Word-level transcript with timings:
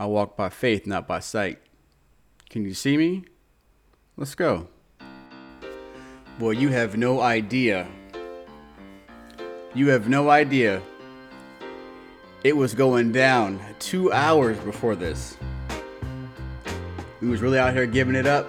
I 0.00 0.06
walk 0.06 0.36
by 0.36 0.48
faith, 0.48 0.86
not 0.86 1.08
by 1.08 1.18
sight. 1.18 1.58
Can 2.48 2.64
you 2.64 2.72
see 2.72 2.96
me? 2.96 3.24
Let's 4.16 4.36
go. 4.36 4.68
Boy, 6.38 6.52
you 6.52 6.68
have 6.68 6.96
no 6.96 7.20
idea. 7.20 7.88
You 9.74 9.88
have 9.88 10.08
no 10.08 10.30
idea. 10.30 10.80
It 12.44 12.56
was 12.56 12.74
going 12.74 13.10
down 13.10 13.58
two 13.80 14.12
hours 14.12 14.56
before 14.58 14.94
this. 14.94 15.36
We 17.20 17.28
was 17.28 17.42
really 17.42 17.58
out 17.58 17.74
here 17.74 17.84
giving 17.84 18.14
it 18.14 18.26
up. 18.26 18.46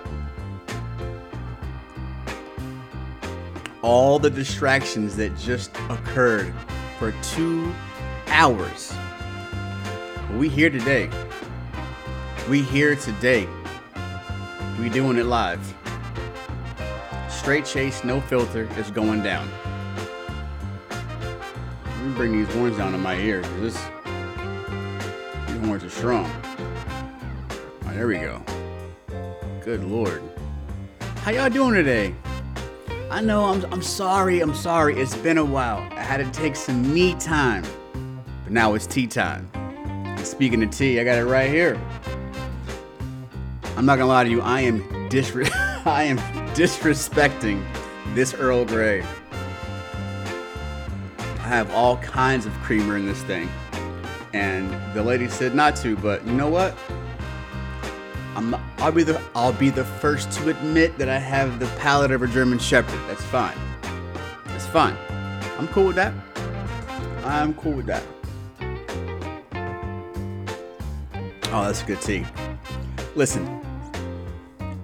All 3.82 4.20
the 4.20 4.30
distractions 4.30 5.16
that 5.16 5.36
just 5.36 5.76
occurred 5.90 6.54
for 7.00 7.12
two 7.24 7.74
hours. 8.28 8.94
We 10.38 10.48
here 10.48 10.70
today. 10.70 11.10
We 12.50 12.64
here 12.64 12.96
today. 12.96 13.48
We 14.80 14.90
doing 14.90 15.18
it 15.18 15.26
live. 15.28 15.62
Straight 17.30 17.64
chase, 17.64 18.04
no 18.04 18.20
filter. 18.22 18.68
It's 18.72 18.90
going 18.90 19.22
down. 19.22 19.48
Let 20.90 22.02
me 22.04 22.14
bring 22.16 22.32
these 22.32 22.52
horns 22.56 22.76
down 22.76 22.92
to 22.94 22.98
my 22.98 23.16
ears. 23.18 23.46
This, 23.60 23.76
these 25.46 25.64
horns 25.64 25.84
are 25.84 25.92
strong. 25.92 26.24
Right, 27.84 27.94
there 27.94 28.08
we 28.08 28.18
go. 28.18 28.42
Good 29.64 29.84
lord. 29.84 30.24
How 31.18 31.30
y'all 31.30 31.52
doing 31.52 31.76
today? 31.76 32.16
I 33.12 33.22
know 33.22 33.44
I'm, 33.44 33.64
I'm 33.72 33.84
sorry, 33.84 34.40
I'm 34.40 34.56
sorry. 34.56 35.00
It's 35.00 35.16
been 35.16 35.38
a 35.38 35.46
while. 35.46 35.88
I 35.92 36.02
had 36.02 36.18
to 36.18 36.32
take 36.32 36.56
some 36.56 36.92
me 36.92 37.14
time. 37.20 37.64
But 38.44 38.54
now 38.54 38.74
it's 38.74 38.88
tea 38.88 39.06
time. 39.06 39.52
And 39.54 40.26
speaking 40.26 40.64
of 40.64 40.72
tea, 40.72 41.00
I 41.00 41.04
got 41.04 41.20
it 41.20 41.26
right 41.26 41.52
here. 41.52 41.80
I'm 43.80 43.86
not 43.86 43.98
gonna 43.98 44.10
lie 44.10 44.26
to 44.26 44.30
you, 44.30 44.42
I 44.42 44.60
am 44.60 44.82
disre- 45.08 45.50
I 45.86 46.04
am 46.04 46.18
disrespecting 46.54 47.66
this 48.14 48.34
Earl 48.34 48.66
Grey. 48.66 49.02
I 51.18 51.48
have 51.48 51.72
all 51.72 51.96
kinds 52.00 52.46
of 52.46 52.52
creamer 52.56 52.98
in 52.98 53.06
this 53.06 53.24
thing. 53.24 53.50
And 54.34 54.70
the 54.94 55.02
lady 55.02 55.30
said 55.30 55.56
not 55.56 55.78
to, 55.78 55.96
but 55.96 56.28
you 56.28 56.34
know 56.34 56.50
what? 56.50 56.78
I'm 58.36 58.50
not, 58.50 58.60
I'll 58.80 58.92
be 58.92 59.04
the 59.04 59.22
I'll 59.34 59.54
be 59.54 59.70
the 59.70 59.86
first 59.86 60.30
to 60.34 60.50
admit 60.50 60.98
that 60.98 61.08
I 61.08 61.18
have 61.18 61.62
the 61.62 61.68
palate 61.78 62.12
of 62.12 62.22
a 62.22 62.28
German 62.28 62.60
Shepherd. 62.60 63.00
That's 63.08 63.24
fine. 63.24 63.58
That's 64.48 64.68
fine. 64.68 64.98
I'm 65.58 65.70
cool 65.70 65.86
with 65.86 65.96
that. 65.96 66.14
I'm 67.24 67.54
cool 67.54 67.72
with 67.72 67.86
that. 67.86 68.04
Oh, 71.54 71.64
that's 71.64 71.82
a 71.82 71.86
good 71.86 72.02
tea. 72.02 72.26
Listen, 73.16 73.59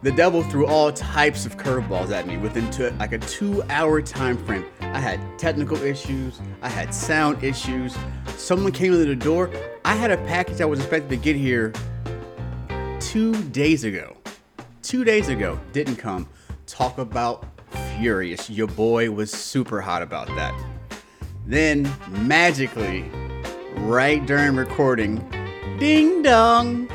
the 0.06 0.12
devil 0.12 0.44
threw 0.44 0.68
all 0.68 0.92
types 0.92 1.48
of 1.48 1.58
curveballs 1.58 2.12
at 2.12 2.28
me 2.28 2.38
within 2.38 2.70
two, 2.70 2.92
like 3.00 3.12
a 3.12 3.18
two-hour 3.18 4.04
time 4.04 4.38
frame. 4.46 4.64
I 4.80 5.00
had 5.00 5.20
technical 5.40 5.82
issues. 5.82 6.40
I 6.62 6.70
had 6.70 6.94
sound 6.94 7.44
issues. 7.44 7.98
Someone 8.38 8.72
came 8.72 8.94
into 8.94 9.06
the 9.06 9.16
door. 9.16 9.50
I 9.84 9.96
had 9.96 10.12
a 10.12 10.18
package 10.18 10.62
I 10.62 10.66
was 10.66 10.78
expected 10.78 11.10
to 11.10 11.16
get 11.18 11.36
here 11.36 11.74
two 13.00 13.34
days 13.46 13.84
ago. 13.84 14.16
Two 14.84 15.04
days 15.04 15.30
ago, 15.30 15.60
didn't 15.74 15.96
come. 15.96 16.30
Talk 16.68 17.00
about 17.00 17.44
furious. 17.98 18.48
Your 18.48 18.68
boy 18.68 19.10
was 19.10 19.32
super 19.32 19.82
hot 19.82 20.04
about 20.04 20.28
that. 20.28 20.54
Then, 21.48 21.92
magically, 22.10 23.10
right 23.78 24.24
during 24.24 24.56
recording, 24.56 25.18
ding 25.80 26.22
dong, 26.22 26.88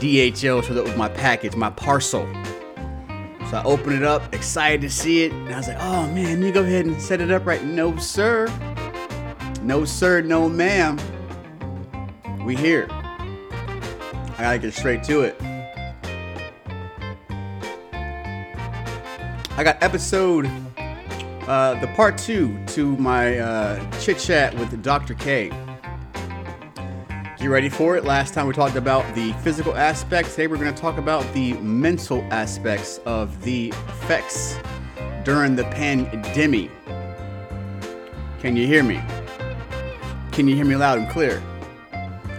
DHL 0.00 0.64
showed 0.64 0.78
up 0.78 0.84
with 0.84 0.96
my 0.96 1.10
package, 1.10 1.54
my 1.54 1.68
parcel. 1.68 2.26
So 3.50 3.56
I 3.58 3.62
opened 3.64 3.96
it 3.96 4.02
up, 4.02 4.34
excited 4.34 4.80
to 4.80 4.88
see 4.88 5.24
it, 5.24 5.32
and 5.32 5.52
I 5.52 5.58
was 5.58 5.68
like, 5.68 5.76
oh 5.80 6.06
man, 6.08 6.42
you 6.42 6.52
go 6.52 6.62
ahead 6.62 6.86
and 6.86 7.00
set 7.00 7.20
it 7.20 7.30
up 7.30 7.44
right. 7.44 7.62
No, 7.62 7.96
sir. 7.98 8.46
No, 9.62 9.84
sir, 9.84 10.22
no, 10.22 10.48
ma'am. 10.48 10.98
We 12.46 12.56
here. 12.56 12.86
I 12.90 14.36
gotta 14.38 14.58
get 14.58 14.72
straight 14.72 15.02
to 15.04 15.20
it. 15.20 15.36
I 19.58 19.62
got 19.62 19.82
episode, 19.82 20.46
uh, 21.46 21.78
the 21.80 21.88
part 21.88 22.16
two 22.16 22.58
to 22.68 22.96
my 22.96 23.38
uh, 23.38 24.00
chit 24.00 24.18
chat 24.18 24.54
with 24.54 24.82
Dr. 24.82 25.12
K. 25.12 25.50
Get 27.40 27.48
ready 27.48 27.70
for 27.70 27.96
it. 27.96 28.04
Last 28.04 28.34
time 28.34 28.46
we 28.46 28.52
talked 28.52 28.76
about 28.76 29.14
the 29.14 29.32
physical 29.42 29.74
aspects. 29.74 30.32
Today 30.32 30.46
we're 30.46 30.58
going 30.58 30.74
to 30.74 30.78
talk 30.78 30.98
about 30.98 31.24
the 31.32 31.54
mental 31.54 32.22
aspects 32.30 32.98
of 33.06 33.40
the 33.40 33.70
effects 33.70 34.58
during 35.24 35.56
the 35.56 35.64
pandemic. 35.64 36.70
Can 38.40 38.56
you 38.56 38.66
hear 38.66 38.82
me? 38.82 39.00
Can 40.32 40.48
you 40.48 40.54
hear 40.54 40.66
me 40.66 40.76
loud 40.76 40.98
and 40.98 41.08
clear? 41.08 41.42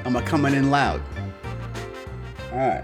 Am 0.06 0.16
I 0.16 0.22
coming 0.22 0.54
in 0.54 0.70
loud? 0.70 1.02
All 2.52 2.60
right. 2.60 2.84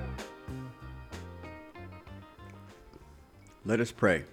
Let 3.64 3.80
us 3.80 3.92
pray. 3.92 4.24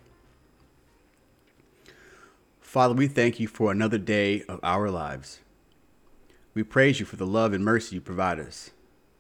Father, 2.63 2.95
we 2.95 3.09
thank 3.09 3.39
you 3.39 3.47
for 3.47 3.71
another 3.71 3.99
day 3.99 4.43
of 4.49 4.59
our 4.63 4.89
lives. 4.89 5.41
We 6.55 6.63
praise 6.63 7.01
you 7.01 7.07
for 7.07 7.17
the 7.17 7.27
love 7.27 7.53
and 7.53 7.65
mercy 7.65 7.97
you 7.97 8.01
provide 8.01 8.39
us. 8.39 8.71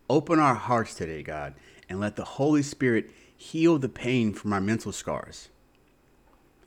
Open 0.08 0.38
our 0.38 0.54
hearts 0.54 0.94
today, 0.94 1.22
God, 1.22 1.54
and 1.88 1.98
let 1.98 2.14
the 2.14 2.24
Holy 2.24 2.62
Spirit 2.62 3.10
heal 3.36 3.78
the 3.78 3.88
pain 3.88 4.32
from 4.32 4.52
our 4.52 4.60
mental 4.60 4.92
scars. 4.92 5.48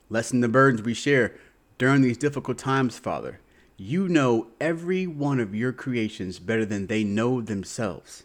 Lessen 0.09 0.41
the 0.41 0.49
burdens 0.49 0.81
we 0.81 0.93
share 0.93 1.35
during 1.77 2.01
these 2.01 2.17
difficult 2.17 2.57
times, 2.57 2.99
Father. 2.99 3.39
You 3.77 4.09
know 4.09 4.47
every 4.59 5.07
one 5.07 5.39
of 5.39 5.55
your 5.55 5.71
creations 5.71 6.39
better 6.39 6.65
than 6.65 6.87
they 6.87 7.03
know 7.03 7.41
themselves. 7.41 8.23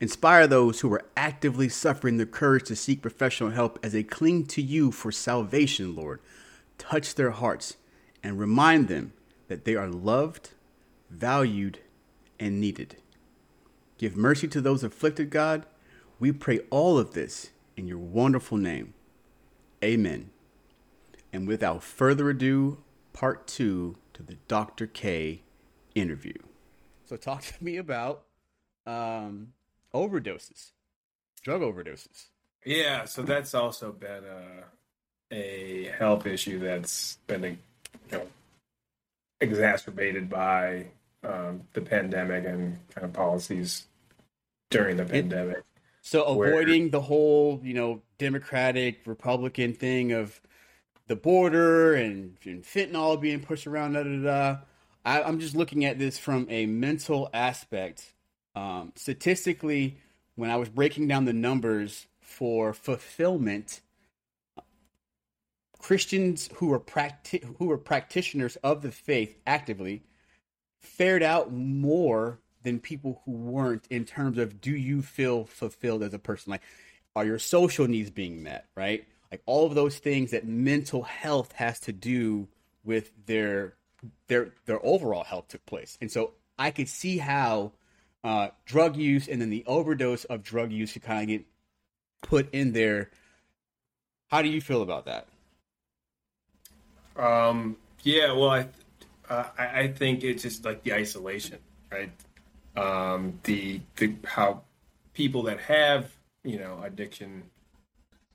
Inspire 0.00 0.46
those 0.46 0.80
who 0.80 0.92
are 0.92 1.04
actively 1.16 1.68
suffering 1.68 2.16
the 2.16 2.26
courage 2.26 2.64
to 2.68 2.76
seek 2.76 3.02
professional 3.02 3.50
help 3.50 3.78
as 3.82 3.92
they 3.92 4.02
cling 4.02 4.46
to 4.46 4.62
you 4.62 4.92
for 4.92 5.10
salvation, 5.10 5.96
Lord. 5.96 6.20
Touch 6.78 7.14
their 7.14 7.30
hearts 7.30 7.76
and 8.22 8.38
remind 8.38 8.88
them 8.88 9.12
that 9.48 9.64
they 9.64 9.74
are 9.74 9.88
loved, 9.88 10.50
valued, 11.10 11.80
and 12.38 12.60
needed. 12.60 12.96
Give 13.98 14.16
mercy 14.16 14.48
to 14.48 14.60
those 14.60 14.82
afflicted, 14.82 15.30
God. 15.30 15.66
We 16.18 16.32
pray 16.32 16.60
all 16.70 16.98
of 16.98 17.12
this 17.12 17.50
in 17.76 17.86
your 17.86 17.98
wonderful 17.98 18.56
name. 18.56 18.94
Amen. 19.84 20.30
And 21.32 21.46
without 21.46 21.82
further 21.82 22.30
ado, 22.30 22.78
part 23.12 23.46
two 23.46 23.96
to 24.14 24.22
the 24.22 24.36
Dr. 24.48 24.86
K 24.86 25.42
interview. 25.94 26.34
So, 27.04 27.16
talk 27.16 27.42
to 27.42 27.64
me 27.64 27.76
about 27.76 28.22
um, 28.86 29.52
overdoses, 29.94 30.72
drug 31.42 31.60
overdoses. 31.60 32.26
Yeah, 32.64 33.04
so 33.04 33.22
that's 33.22 33.54
also 33.54 33.92
been 33.92 34.22
a, 34.24 35.34
a 35.34 35.92
health 35.98 36.26
issue 36.26 36.58
that's 36.58 37.16
been 37.26 37.42
you 37.42 37.58
know, 38.12 38.26
exacerbated 39.40 40.28
by 40.28 40.86
um, 41.24 41.62
the 41.72 41.80
pandemic 41.80 42.44
and 42.46 42.78
kind 42.94 43.04
of 43.04 43.12
policies 43.12 43.86
during 44.70 44.96
the 44.96 45.04
pandemic. 45.04 45.62
So 46.02 46.34
Where- 46.34 46.50
avoiding 46.50 46.90
the 46.90 47.00
whole, 47.00 47.60
you 47.62 47.74
know, 47.74 48.02
Democratic 48.18 49.06
Republican 49.06 49.74
thing 49.74 50.12
of 50.12 50.40
the 51.08 51.16
border 51.16 51.94
and, 51.94 52.36
and 52.44 52.62
fentanyl 52.62 53.20
being 53.20 53.40
pushed 53.40 53.66
around, 53.66 53.94
da 53.94 54.02
da 54.04 54.22
da. 54.22 54.58
I, 55.04 55.22
I'm 55.22 55.40
just 55.40 55.56
looking 55.56 55.84
at 55.84 55.98
this 55.98 56.18
from 56.18 56.46
a 56.50 56.66
mental 56.66 57.28
aspect. 57.34 58.12
Um, 58.54 58.92
statistically, 58.96 59.98
when 60.36 60.50
I 60.50 60.56
was 60.56 60.68
breaking 60.68 61.08
down 61.08 61.24
the 61.24 61.32
numbers 61.32 62.06
for 62.20 62.72
fulfillment, 62.72 63.80
Christians 65.78 66.48
who 66.54 66.66
were 66.66 66.80
practi- 66.80 67.44
who 67.58 67.66
were 67.66 67.78
practitioners 67.78 68.56
of 68.56 68.82
the 68.82 68.90
faith 68.90 69.36
actively 69.46 70.02
fared 70.80 71.22
out 71.22 71.52
more 71.52 72.38
than 72.62 72.78
people 72.78 73.22
who 73.24 73.32
weren't 73.32 73.86
in 73.90 74.04
terms 74.04 74.38
of 74.38 74.60
do 74.60 74.74
you 74.74 75.02
feel 75.02 75.44
fulfilled 75.44 76.02
as 76.02 76.14
a 76.14 76.18
person? 76.18 76.50
Like 76.50 76.62
are 77.16 77.24
your 77.24 77.38
social 77.38 77.86
needs 77.86 78.10
being 78.10 78.42
met 78.42 78.66
right? 78.74 79.06
Like 79.30 79.42
all 79.46 79.66
of 79.66 79.74
those 79.74 79.98
things 79.98 80.32
that 80.32 80.46
mental 80.46 81.02
health 81.02 81.52
has 81.52 81.78
to 81.80 81.92
do 81.92 82.48
with 82.84 83.12
their 83.26 83.74
their 84.28 84.52
their 84.66 84.84
overall 84.84 85.24
health 85.24 85.48
took 85.48 85.64
place. 85.66 85.98
And 86.00 86.10
so 86.10 86.32
i 86.58 86.70
could 86.70 86.88
see 86.88 87.16
how 87.16 87.72
uh, 88.22 88.48
drug 88.66 88.96
use 88.96 89.28
and 89.28 89.40
then 89.40 89.48
the 89.48 89.64
overdose 89.66 90.24
of 90.24 90.42
drug 90.42 90.70
use 90.70 90.92
could 90.92 91.02
kind 91.02 91.22
of 91.22 91.28
get 91.28 91.46
put 92.22 92.52
in 92.52 92.72
there. 92.72 93.10
How 94.28 94.42
do 94.42 94.48
you 94.48 94.60
feel 94.60 94.82
about 94.82 95.06
that? 95.06 95.26
Um, 97.16 97.76
yeah, 98.02 98.32
well, 98.32 98.50
I, 98.50 98.68
uh, 99.30 99.44
I 99.58 99.80
I 99.80 99.88
think 99.92 100.24
it's 100.24 100.42
just 100.42 100.64
like 100.64 100.82
the 100.82 100.92
isolation, 100.92 101.58
right? 101.90 102.10
um, 102.76 103.38
the 103.44 103.80
the 103.96 104.14
how 104.24 104.62
people 105.14 105.42
that 105.44 105.60
have 105.60 106.10
you 106.44 106.58
know 106.58 106.80
addiction 106.82 107.42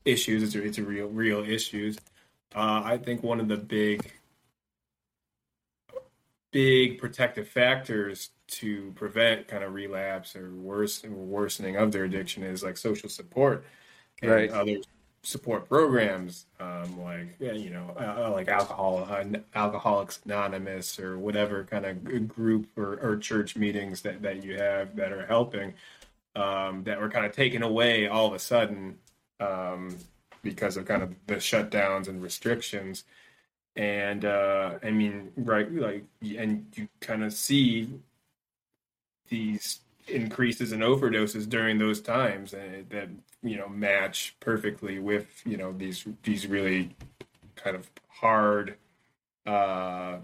issues 0.03 0.43
it's 0.43 0.55
a, 0.55 0.63
it's 0.63 0.77
a 0.77 0.83
real 0.83 1.07
real 1.07 1.39
issues 1.39 1.97
uh, 2.55 2.81
i 2.85 2.97
think 2.97 3.23
one 3.23 3.39
of 3.39 3.47
the 3.47 3.57
big 3.57 4.11
big 6.51 6.99
protective 6.99 7.47
factors 7.47 8.29
to 8.47 8.91
prevent 8.95 9.47
kind 9.47 9.63
of 9.63 9.73
relapse 9.73 10.35
or 10.35 10.51
worse 10.53 11.03
worsening 11.03 11.75
of 11.75 11.91
their 11.91 12.03
addiction 12.03 12.43
is 12.43 12.63
like 12.63 12.77
social 12.77 13.09
support 13.09 13.65
and 14.21 14.31
Right. 14.31 14.51
other 14.51 14.77
support 15.25 15.67
programs 15.67 16.45
um, 16.59 17.01
like 17.01 17.27
you 17.39 17.71
know 17.71 17.89
uh, 17.99 18.29
like 18.31 18.47
alcohol 18.47 19.07
uh, 19.09 19.23
alcoholics 19.55 20.19
anonymous 20.25 20.99
or 20.99 21.17
whatever 21.17 21.63
kind 21.63 21.85
of 21.85 22.27
group 22.27 22.67
or, 22.77 22.99
or 23.01 23.17
church 23.17 23.55
meetings 23.55 24.01
that, 24.01 24.21
that 24.21 24.43
you 24.43 24.55
have 24.55 24.95
that 24.95 25.11
are 25.11 25.25
helping 25.25 25.73
um, 26.35 26.83
that 26.83 26.99
were 26.99 27.09
kind 27.09 27.25
of 27.25 27.31
taken 27.31 27.63
away 27.63 28.07
all 28.07 28.27
of 28.27 28.33
a 28.33 28.39
sudden 28.39 28.97
um, 29.39 29.97
because 30.41 30.77
of 30.77 30.85
kind 30.85 31.01
of 31.01 31.13
the 31.27 31.35
shutdowns 31.35 32.07
and 32.07 32.21
restrictions. 32.21 33.03
And 33.75 34.23
uh, 34.23 34.75
I 34.83 34.91
mean, 34.91 35.31
right, 35.35 35.71
like, 35.71 36.05
and 36.21 36.65
you 36.75 36.87
kind 37.01 37.23
of 37.23 37.33
see 37.33 37.89
these 39.27 39.79
increases 40.07 40.71
in 40.71 40.79
overdoses 40.81 41.49
during 41.49 41.77
those 41.77 42.01
times 42.01 42.53
uh, 42.53 42.83
that 42.89 43.09
you 43.41 43.57
know 43.57 43.67
match 43.67 44.35
perfectly 44.39 44.99
with 44.99 45.41
you 45.45 45.57
know 45.57 45.73
these 45.73 46.05
these 46.23 46.47
really 46.47 46.95
kind 47.55 47.75
of 47.75 47.89
hard, 48.07 48.77
uh, 49.45 50.17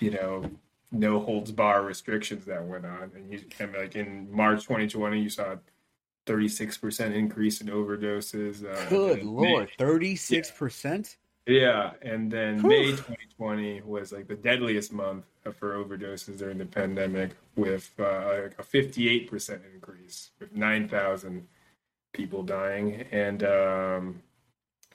you 0.00 0.10
know, 0.10 0.50
no 0.90 1.20
holds 1.20 1.52
bar 1.52 1.82
restrictions 1.82 2.44
that 2.46 2.64
went 2.64 2.86
on, 2.86 3.10
and 3.14 3.32
you 3.32 3.40
and 3.58 3.72
like 3.74 3.96
in 3.96 4.28
March 4.30 4.62
2020, 4.62 5.20
you 5.20 5.30
saw. 5.30 5.52
a 5.52 5.58
36% 6.26 7.14
increase 7.14 7.62
in 7.62 7.68
overdoses. 7.68 8.62
Uh, 8.62 8.88
Good 8.90 9.22
lord, 9.22 9.70
thirty 9.78 10.14
six 10.14 10.50
percent. 10.50 11.16
Yeah, 11.48 11.92
and 12.02 12.30
then 12.30 12.60
Whew. 12.60 12.68
May 12.68 12.90
2020 12.90 13.80
was 13.82 14.12
like 14.12 14.28
the 14.28 14.36
deadliest 14.36 14.92
month 14.92 15.24
for 15.58 15.74
overdoses 15.82 16.38
during 16.38 16.58
the 16.58 16.66
pandemic, 16.66 17.30
with 17.56 17.90
uh, 17.98 18.42
like 18.42 18.54
a 18.58 18.62
58% 18.62 19.60
increase, 19.74 20.30
with 20.38 20.54
9,000 20.54 21.48
people 22.12 22.42
dying, 22.42 23.06
and 23.10 23.42
um, 23.42 24.22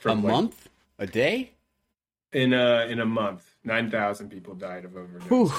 A 0.06 0.10
like, 0.10 0.18
month, 0.20 0.70
a 1.00 1.08
day. 1.08 1.52
in 2.32 2.54
a 2.54 2.86
in 2.88 3.00
a 3.00 3.06
month, 3.06 3.44
9,000 3.64 4.30
people 4.30 4.54
died 4.54 4.86
of 4.86 4.96
overdose. 4.96 5.28
Whew. 5.30 5.52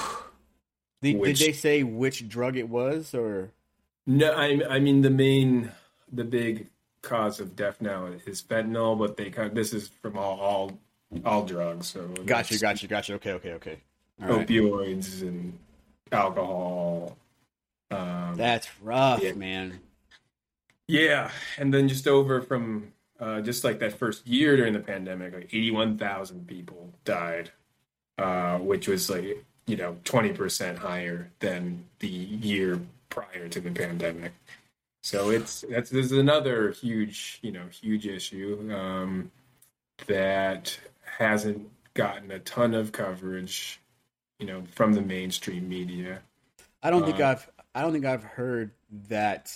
Did, 1.01 1.21
did 1.23 1.37
they 1.37 1.51
say 1.51 1.83
which 1.83 2.27
drug 2.27 2.57
it 2.57 2.69
was, 2.69 3.13
or 3.13 3.51
No, 4.07 4.31
I 4.31 4.61
I 4.69 4.79
mean 4.79 5.01
the 5.01 5.09
main 5.09 5.71
the 6.11 6.23
big 6.23 6.67
cause 7.01 7.39
of 7.39 7.55
death 7.55 7.81
now 7.81 8.07
is 8.25 8.41
fentanyl, 8.41 8.97
but 8.97 9.17
they 9.17 9.29
kind 9.29 9.53
this 9.55 9.73
is 9.73 9.89
from 10.01 10.17
all 10.17 10.39
all 10.39 10.79
all 11.23 11.43
drugs. 11.45 11.87
So 11.87 12.07
gotcha, 12.25 12.53
that's 12.53 12.61
gotcha, 12.61 12.87
gotcha. 12.87 13.13
Okay, 13.15 13.31
okay, 13.33 13.53
okay. 13.53 13.77
All 14.21 14.29
right. 14.37 14.47
opioids 14.47 15.21
and 15.21 15.57
alcohol. 16.11 17.17
Um, 17.91 18.35
That's 18.35 18.67
rough, 18.81 19.21
Yeah. 19.21 19.33
man. 19.33 19.79
yeah, 20.87 21.31
and 21.57 21.73
then 21.73 21.87
just 21.87 22.07
over 22.07 22.41
from 22.41 22.91
uh, 23.19 23.41
just 23.41 23.63
like 23.63 23.79
that 23.79 23.93
first 23.93 24.27
year 24.27 24.55
during 24.57 24.73
the 24.73 24.79
pandemic, 24.79 25.33
like 25.33 25.45
eighty-one 25.53 25.97
thousand 25.97 26.47
people 26.47 26.89
died, 27.05 27.51
uh, 28.17 28.57
which 28.57 28.87
was 28.87 29.09
like 29.09 29.43
you 29.67 29.77
know 29.77 29.97
twenty 30.03 30.33
percent 30.33 30.77
higher 30.79 31.29
than 31.39 31.85
the 31.99 32.07
year 32.07 32.79
prior 33.09 33.47
to 33.49 33.59
the 33.61 33.71
pandemic. 33.71 34.33
So 35.03 35.29
it's 35.29 35.61
that's 35.69 35.89
this 35.91 36.07
is 36.07 36.11
another 36.13 36.71
huge 36.71 37.39
you 37.41 37.51
know 37.51 37.65
huge 37.71 38.07
issue 38.07 38.69
um, 38.73 39.31
that 40.07 40.77
hasn't 41.17 41.69
gotten 41.93 42.31
a 42.31 42.39
ton 42.39 42.73
of 42.73 42.91
coverage, 42.91 43.79
you 44.39 44.45
know, 44.45 44.63
from 44.73 44.93
the 44.93 45.01
mainstream 45.01 45.69
media. 45.69 46.21
I 46.83 46.89
don't 46.89 47.05
think 47.05 47.19
Uh, 47.19 47.27
I've 47.29 47.49
I 47.73 47.81
don't 47.81 47.91
think 47.93 48.05
I've 48.05 48.23
heard 48.23 48.71
that 49.09 49.53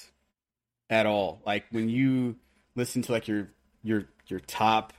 at 0.89 1.06
all. 1.06 1.41
Like 1.45 1.65
when 1.71 1.89
you 1.89 2.35
listen 2.75 3.01
to 3.03 3.11
like 3.11 3.27
your 3.27 3.50
your 3.83 4.06
your 4.27 4.39
top 4.41 4.94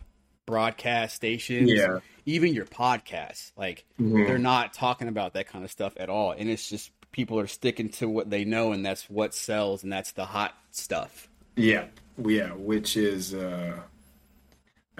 broadcast 0.46 1.14
stations, 1.16 1.70
Yeah. 1.70 2.00
even 2.26 2.52
your 2.54 2.64
podcasts, 2.66 3.52
like 3.56 3.84
Mhm. 4.00 4.26
they're 4.26 4.38
not 4.38 4.72
talking 4.72 5.08
about 5.08 5.34
that 5.34 5.46
kind 5.46 5.64
of 5.64 5.70
stuff 5.70 5.92
at 5.96 6.08
all. 6.08 6.32
And 6.32 6.48
it's 6.48 6.68
just 6.68 6.90
people 7.12 7.38
are 7.38 7.46
sticking 7.46 7.88
to 7.90 8.08
what 8.08 8.30
they 8.30 8.44
know 8.44 8.72
and 8.72 8.84
that's 8.84 9.08
what 9.10 9.34
sells 9.34 9.82
and 9.82 9.92
that's 9.92 10.12
the 10.12 10.24
hot 10.24 10.54
stuff. 10.70 11.28
Yeah, 11.56 11.86
yeah, 12.24 12.52
which 12.52 12.96
is, 12.96 13.34
uh, 13.34 13.80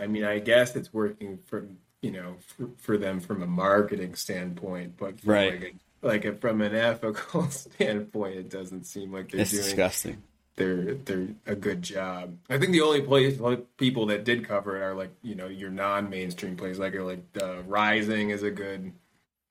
I 0.01 0.07
mean, 0.07 0.25
I 0.25 0.39
guess 0.39 0.77
it's 0.77 0.93
working 0.93 1.39
for 1.47 1.67
you 2.03 2.11
know 2.13 2.37
for, 2.57 2.69
for 2.79 2.99
them 2.99 3.21
from 3.21 3.43
a 3.43 3.47
marketing 3.47 4.15
standpoint, 4.15 4.97
but 4.97 5.21
from 5.21 5.31
Right. 5.31 5.53
like, 5.61 5.75
a, 6.03 6.07
like 6.07 6.25
a, 6.25 6.35
from 6.35 6.61
an 6.63 6.75
ethical 6.75 7.49
standpoint, 7.51 8.37
it 8.37 8.49
doesn't 8.51 8.85
seem 8.85 9.13
like 9.13 9.31
they're 9.31 9.43
It's 9.43 9.51
doing 9.51 9.63
disgusting. 9.65 10.23
they're 10.57 10.95
they're 10.95 11.29
a 11.47 11.55
good 11.55 11.83
job. 11.83 12.37
I 12.49 12.59
think 12.59 12.73
the 12.73 12.81
only 12.81 13.03
place 13.03 13.39
people 13.77 14.07
that 14.07 14.25
did 14.25 14.47
cover 14.49 14.77
it 14.77 14.83
are 14.83 14.95
like 14.95 15.11
you 15.23 15.35
know 15.35 15.49
your 15.49 15.71
non-mainstream 15.71 16.57
places, 16.57 16.79
like 16.79 16.95
like 16.95 17.23
uh, 17.43 17.63
Rising 17.67 18.31
is 18.31 18.43
a 18.43 18.51
good 18.51 18.93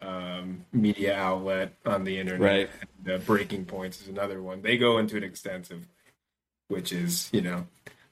um, 0.01 0.65
media 0.71 1.15
outlet 1.15 1.73
on 1.85 2.03
the 2.05 2.17
internet. 2.19 2.41
Right. 2.41 2.69
And, 3.05 3.13
uh, 3.15 3.17
Breaking 3.25 3.65
Points 3.65 4.01
is 4.01 4.07
another 4.07 4.41
one. 4.41 4.61
They 4.61 4.77
go 4.77 4.97
into 4.97 5.17
it 5.17 5.23
extensively, 5.23 5.87
which 6.67 6.91
is 6.93 7.29
you 7.31 7.41
know 7.41 7.67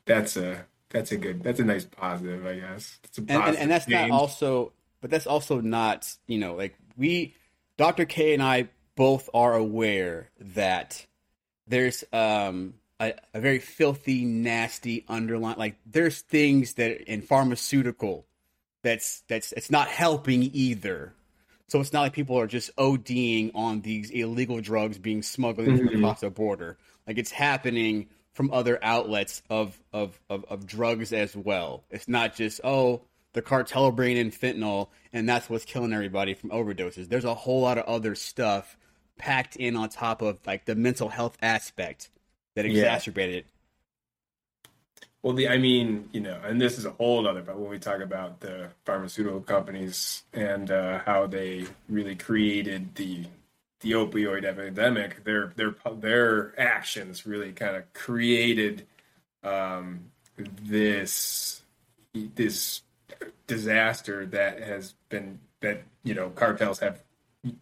that's 0.05 0.35
a 0.37 0.65
that's 0.89 1.11
a 1.11 1.17
good 1.17 1.43
that's 1.43 1.59
a 1.59 1.65
nice 1.65 1.85
positive, 1.85 2.45
I 2.45 2.55
guess. 2.59 2.99
It's 3.03 3.17
a 3.17 3.21
and, 3.21 3.31
and, 3.31 3.39
positive 3.41 3.61
and 3.61 3.71
that's 3.71 3.85
change. 3.85 4.09
not 4.11 4.19
also 4.19 4.73
but 5.01 5.09
that's 5.09 5.27
also 5.27 5.61
not 5.61 6.11
you 6.27 6.39
know 6.39 6.55
like 6.55 6.75
we 6.97 7.35
dr 7.77 8.05
k 8.05 8.33
and 8.33 8.41
i 8.41 8.67
both 8.95 9.29
are 9.33 9.53
aware 9.53 10.29
that 10.39 11.05
there's 11.67 12.03
um 12.13 12.73
a, 12.99 13.13
a 13.33 13.39
very 13.39 13.59
filthy 13.59 14.25
nasty 14.25 15.05
underline 15.07 15.55
like 15.57 15.75
there's 15.85 16.21
things 16.21 16.73
that 16.75 17.01
in 17.11 17.21
pharmaceutical 17.21 18.25
that's 18.83 19.21
that's 19.27 19.51
it's 19.51 19.69
not 19.69 19.87
helping 19.87 20.49
either 20.53 21.13
so 21.69 21.81
it's 21.81 21.91
not 21.91 22.01
like 22.01 22.13
people 22.13 22.39
are 22.39 22.47
just 22.47 22.73
ODing 22.77 23.51
on 23.53 23.81
these 23.81 24.09
illegal 24.09 24.61
drugs 24.61 24.97
being 24.97 25.21
smuggled 25.21 25.67
Mhm. 25.67 25.97
across 25.97 26.21
the 26.21 26.29
border. 26.29 26.77
Like 27.05 27.17
it's 27.17 27.29
happening 27.31 28.07
from 28.37 28.51
other 28.51 28.77
outlets 28.83 29.41
of, 29.49 29.79
of, 29.91 30.19
of, 30.29 30.45
of 30.47 30.67
drugs 30.67 31.11
as 31.11 31.35
well. 31.35 31.83
It's 31.89 32.07
not 32.07 32.35
just, 32.35 32.61
oh, 32.63 33.01
the 33.33 33.41
cartel 33.41 33.85
are 33.85 33.91
bringing 33.91 34.17
in 34.17 34.29
fentanyl 34.29 34.89
and 35.11 35.27
that's 35.27 35.49
what's 35.49 35.65
killing 35.65 35.91
everybody 35.91 36.35
from 36.35 36.51
overdoses. 36.51 37.09
There's 37.09 37.25
a 37.25 37.33
whole 37.33 37.61
lot 37.61 37.79
of 37.79 37.85
other 37.85 38.13
stuff 38.13 38.77
packed 39.17 39.55
in 39.55 39.75
on 39.75 39.89
top 39.89 40.21
of 40.21 40.37
like 40.45 40.65
the 40.65 40.75
mental 40.75 41.09
health 41.09 41.35
aspect 41.41 42.11
that 42.55 42.65
Yeah. 42.65 42.73
exacerbated 42.73 43.37
it. 43.37 43.45
Well, 45.23 45.33
the 45.33 45.47
I 45.49 45.57
mean, 45.57 46.07
you 46.11 46.21
know, 46.21 46.39
and 46.45 46.61
this 46.61 46.77
is 46.77 46.85
a 46.85 46.91
whole 46.91 47.27
other. 47.27 47.41
But 47.41 47.57
when 47.57 47.71
we 47.71 47.79
talk 47.79 48.01
about 48.01 48.39
the 48.39 48.69
pharmaceutical 48.85 49.41
companies 49.41 50.21
and 50.31 50.69
uh, 50.69 50.99
how 50.99 51.25
they 51.25 51.65
really 51.89 52.15
created 52.15 52.93
the 52.93 53.25
the 53.81 53.91
opioid 53.91 54.43
epidemic, 54.43 55.23
their 55.23 55.53
their 55.55 55.75
their 55.95 56.59
actions 56.59 57.25
really 57.25 57.51
kind 57.51 57.75
of 57.75 57.91
created 57.93 58.87
um, 59.43 60.11
this 60.37 61.61
this 62.13 62.81
disaster 63.45 64.25
that 64.25 64.61
has 64.61 64.95
been 65.09 65.39
that 65.61 65.83
you 66.03 66.13
know 66.13 66.29
cartels 66.29 66.79
have 66.79 67.01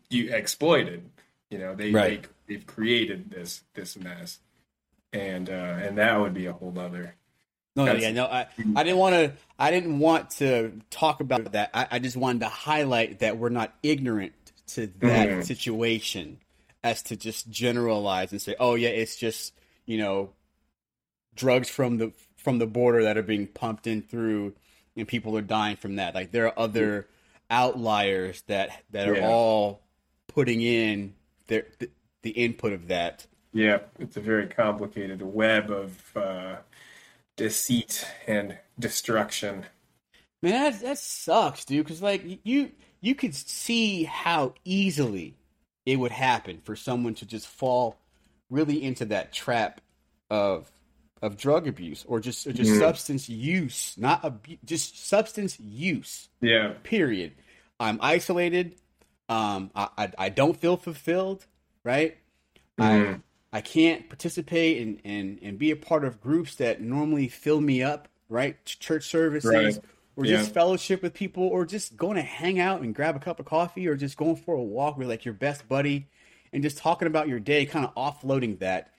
you 0.10 0.34
exploited. 0.34 1.10
You 1.50 1.60
know, 1.60 1.76
they, 1.76 1.92
Right. 1.92 2.24
they 2.48 2.56
they've 2.56 2.66
created 2.68 3.30
this 3.32 3.64
this 3.74 3.98
mess, 3.98 4.40
and 5.14 5.50
uh, 5.50 5.54
and 5.54 5.98
that 5.98 6.20
would 6.20 6.34
be 6.34 6.46
a 6.46 6.54
whole 6.54 6.78
other. 6.78 7.16
No, 7.78 7.92
yeah, 7.92 8.12
no, 8.12 8.24
I, 8.26 8.48
I 8.78 8.84
didn't 8.84 9.00
want 9.00 9.16
to. 9.16 9.34
I 9.60 9.70
didn't 9.70 10.00
want 10.00 10.30
to 10.32 10.80
talk 10.90 11.20
about 11.20 11.52
that. 11.52 11.72
I, 11.74 11.88
I 11.92 12.00
just 12.00 12.16
wanted 12.16 12.40
to 12.40 12.48
highlight 12.48 13.20
that 13.20 13.38
we're 13.38 13.50
not 13.50 13.76
ignorant 13.84 14.34
to 14.68 14.88
that 14.88 15.30
Mhm. 15.30 15.44
situation, 15.46 16.40
as 16.84 17.02
to 17.04 17.16
just 17.16 17.50
generalize 17.50 18.32
and 18.32 18.42
say, 18.42 18.56
"Oh 18.60 18.76
yeah, 18.76 18.90
it's 18.90 19.16
just 19.16 19.54
you 19.86 19.98
know, 19.98 20.34
drugs 21.36 21.70
from 21.70 21.98
the 21.98 22.12
from 22.38 22.60
the 22.60 22.68
border 22.68 23.04
that 23.04 23.18
are 23.18 23.24
being 23.24 23.48
pumped 23.48 23.88
in 23.88 24.02
through, 24.02 24.54
and 24.96 25.08
people 25.08 25.38
are 25.38 25.42
dying 25.42 25.76
from 25.76 25.96
that." 25.98 26.16
Like 26.16 26.32
there 26.32 26.46
are 26.48 26.58
other 26.60 27.08
outliers 27.50 28.42
that 28.48 28.84
that 28.92 29.08
are 29.08 29.18
Yeah. 29.18 29.28
all 29.30 29.82
putting 30.28 30.62
in 30.62 31.14
their 31.48 31.68
the, 31.80 31.90
the 32.24 32.32
input 32.32 32.74
of 32.74 32.88
that. 32.88 33.28
Yeah, 33.54 33.80
it's 34.00 34.18
a 34.18 34.22
very 34.22 34.48
complicated 34.48 35.22
web 35.22 35.72
of 35.72 36.18
uh, 36.18 36.58
deceit 37.36 38.06
and 38.28 38.58
destruction. 38.80 39.66
Man, 40.42 40.52
that 40.72 40.82
that 40.82 40.98
sucks, 40.98 41.66
dude. 41.66 41.86
Because 41.86 42.02
like 42.02 42.24
you 42.44 42.72
you 43.06 43.14
could 43.14 43.36
see 43.36 44.04
how 44.04 44.54
easily 44.64 45.36
it 45.86 45.98
would 45.98 46.12
happen 46.12 46.60
for 46.64 46.76
someone 46.76 47.14
to 47.16 47.26
just 47.26 47.48
fall 47.48 47.98
really 48.50 48.84
into 48.84 49.06
that 49.06 49.32
trap 49.32 49.82
of 50.30 50.72
of 51.22 51.38
drug 51.38 51.68
abuse 51.68 52.04
or 52.08 52.20
just 52.20 52.46
or 52.48 52.52
just 52.52 52.72
mm. 52.72 52.80
substance 52.80 53.30
use, 53.30 53.96
not 53.98 54.26
abu- 54.26 54.58
just 54.66 55.08
substance 55.08 55.60
use. 55.60 56.30
Yeah. 56.42 56.74
Period. 56.84 57.34
I'm 57.80 58.00
isolated. 58.02 58.76
Um, 59.30 59.72
I, 59.76 59.90
I, 59.98 60.12
I 60.18 60.30
don't 60.30 60.58
feel 60.60 60.78
fulfilled. 60.78 61.46
Right. 61.84 62.18
Mm. 62.80 63.22
I 63.54 63.58
I 63.58 63.62
can't 63.62 64.10
participate 64.10 64.82
and, 64.82 65.00
and 65.06 65.40
and 65.42 65.60
be 65.60 65.72
a 65.72 65.76
part 65.76 66.06
of 66.06 66.22
groups 66.22 66.56
that 66.56 66.82
normally 66.82 67.28
fill 67.28 67.62
me 67.62 67.84
up. 67.84 68.08
Right. 68.30 68.64
Church 68.66 69.08
services. 69.08 69.52
Right. 69.52 69.80
Or 70.18 70.26
yeah. 70.26 70.38
just 70.38 70.54
fellowship 70.54 71.02
with 71.02 71.14
people, 71.14 71.44
or 71.44 71.66
just 71.66 71.98
going 71.98 72.16
to 72.16 72.22
hang 72.22 72.60
out 72.60 72.82
and 72.82 72.96
grab 72.96 73.16
a 73.16 73.20
cup 73.20 73.40
of 73.40 73.46
coffee, 73.46 73.88
or 73.88 73.96
just 73.96 74.16
going 74.16 74.38
for 74.38 74.56
a 74.56 74.64
walk 74.64 74.98
with 74.98 75.10
like 75.10 75.26
your 75.26 75.34
best 75.34 75.68
buddy, 75.68 76.08
and 76.54 76.64
just 76.64 76.78
talking 76.78 77.08
about 77.08 77.28
your 77.28 77.40
day, 77.40 77.66
kind 77.66 77.86
of 77.86 77.94
offloading 77.96 78.60
that. 78.60 78.92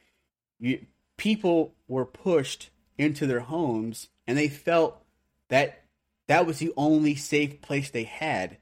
You, 0.59 0.85
people 1.17 1.75
were 1.89 2.05
pushed 2.05 2.71
into 2.99 3.27
their 3.27 3.41
homes 3.41 4.09
and 4.27 4.37
they 4.37 4.49
felt 4.49 5.03
that 5.49 5.83
that 6.29 6.47
was 6.47 6.59
the 6.59 6.73
only 6.77 7.15
safe 7.15 7.61
place 7.61 7.91
they 7.91 8.05
had. 8.05 8.59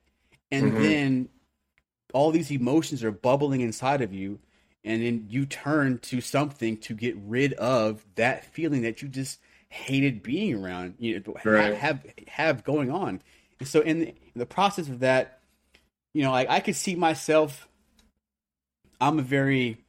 And 0.50 0.72
mm-hmm. 0.72 0.82
then 0.82 1.28
all 2.12 2.30
these 2.30 2.52
emotions 2.52 3.02
are 3.02 3.10
bubbling 3.10 3.60
inside 3.60 4.02
of 4.02 4.12
you 4.12 4.38
and 4.84 5.02
then 5.02 5.26
you 5.28 5.46
turn 5.46 5.98
to 5.98 6.20
something 6.20 6.76
to 6.76 6.94
get 6.94 7.16
rid 7.16 7.54
of 7.54 8.04
that 8.16 8.44
feeling 8.44 8.82
that 8.82 9.00
you 9.00 9.08
just 9.08 9.40
hated 9.74 10.22
being 10.22 10.54
around 10.62 10.94
you 10.98 11.22
know 11.26 11.34
right. 11.44 11.74
have 11.74 12.04
have 12.28 12.64
going 12.64 12.90
on 12.90 13.20
and 13.58 13.68
so 13.68 13.80
in 13.80 13.98
the, 14.00 14.08
in 14.08 14.14
the 14.36 14.46
process 14.46 14.88
of 14.88 15.00
that 15.00 15.40
you 16.12 16.22
know 16.22 16.32
I, 16.32 16.56
I 16.56 16.60
could 16.60 16.76
see 16.76 16.94
myself 16.94 17.68
i'm 19.00 19.18
a 19.18 19.22
very 19.22 19.84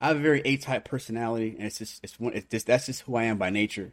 I 0.00 0.08
have 0.08 0.16
a 0.16 0.20
very 0.20 0.42
A-type 0.44 0.84
personality, 0.84 1.54
and 1.58 1.66
it's 1.66 1.78
just 1.78 2.02
it's 2.04 2.20
one 2.20 2.32
it's 2.32 2.46
just 2.48 2.66
that's 2.66 2.86
just 2.86 3.02
who 3.02 3.16
I 3.16 3.24
am 3.24 3.36
by 3.36 3.50
nature. 3.50 3.92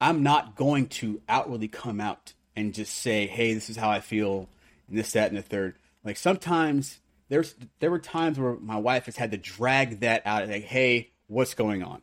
I'm 0.00 0.22
not 0.22 0.56
going 0.56 0.88
to 0.88 1.20
outwardly 1.28 1.68
come 1.68 2.00
out 2.00 2.34
and 2.54 2.74
just 2.74 2.98
say, 2.98 3.26
"Hey, 3.26 3.54
this 3.54 3.70
is 3.70 3.76
how 3.76 3.88
I 3.88 4.00
feel," 4.00 4.48
and 4.88 4.98
this, 4.98 5.12
that, 5.12 5.28
and 5.28 5.38
the 5.38 5.42
third. 5.42 5.76
Like 6.04 6.16
sometimes 6.16 7.00
there's 7.28 7.54
there 7.80 7.90
were 7.90 7.98
times 7.98 8.38
where 8.38 8.56
my 8.56 8.76
wife 8.76 9.06
has 9.06 9.16
had 9.16 9.30
to 9.30 9.38
drag 9.38 10.00
that 10.00 10.22
out, 10.26 10.48
like, 10.48 10.64
"Hey, 10.64 11.12
what's 11.28 11.54
going 11.54 11.82
on? 11.82 12.02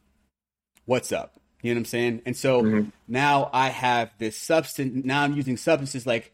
What's 0.85 1.11
up?" 1.11 1.39
You 1.65 1.73
know 1.73 1.79
what 1.79 1.81
I'm 1.81 1.85
saying? 1.85 2.21
And 2.27 2.37
so 2.37 2.61
mm-hmm. 2.61 2.89
now 3.07 3.49
I 3.51 3.69
have 3.69 4.11
this 4.19 4.37
substance. 4.37 5.03
Now 5.03 5.23
I'm 5.23 5.33
using 5.33 5.57
substances 5.57 6.05
like 6.05 6.31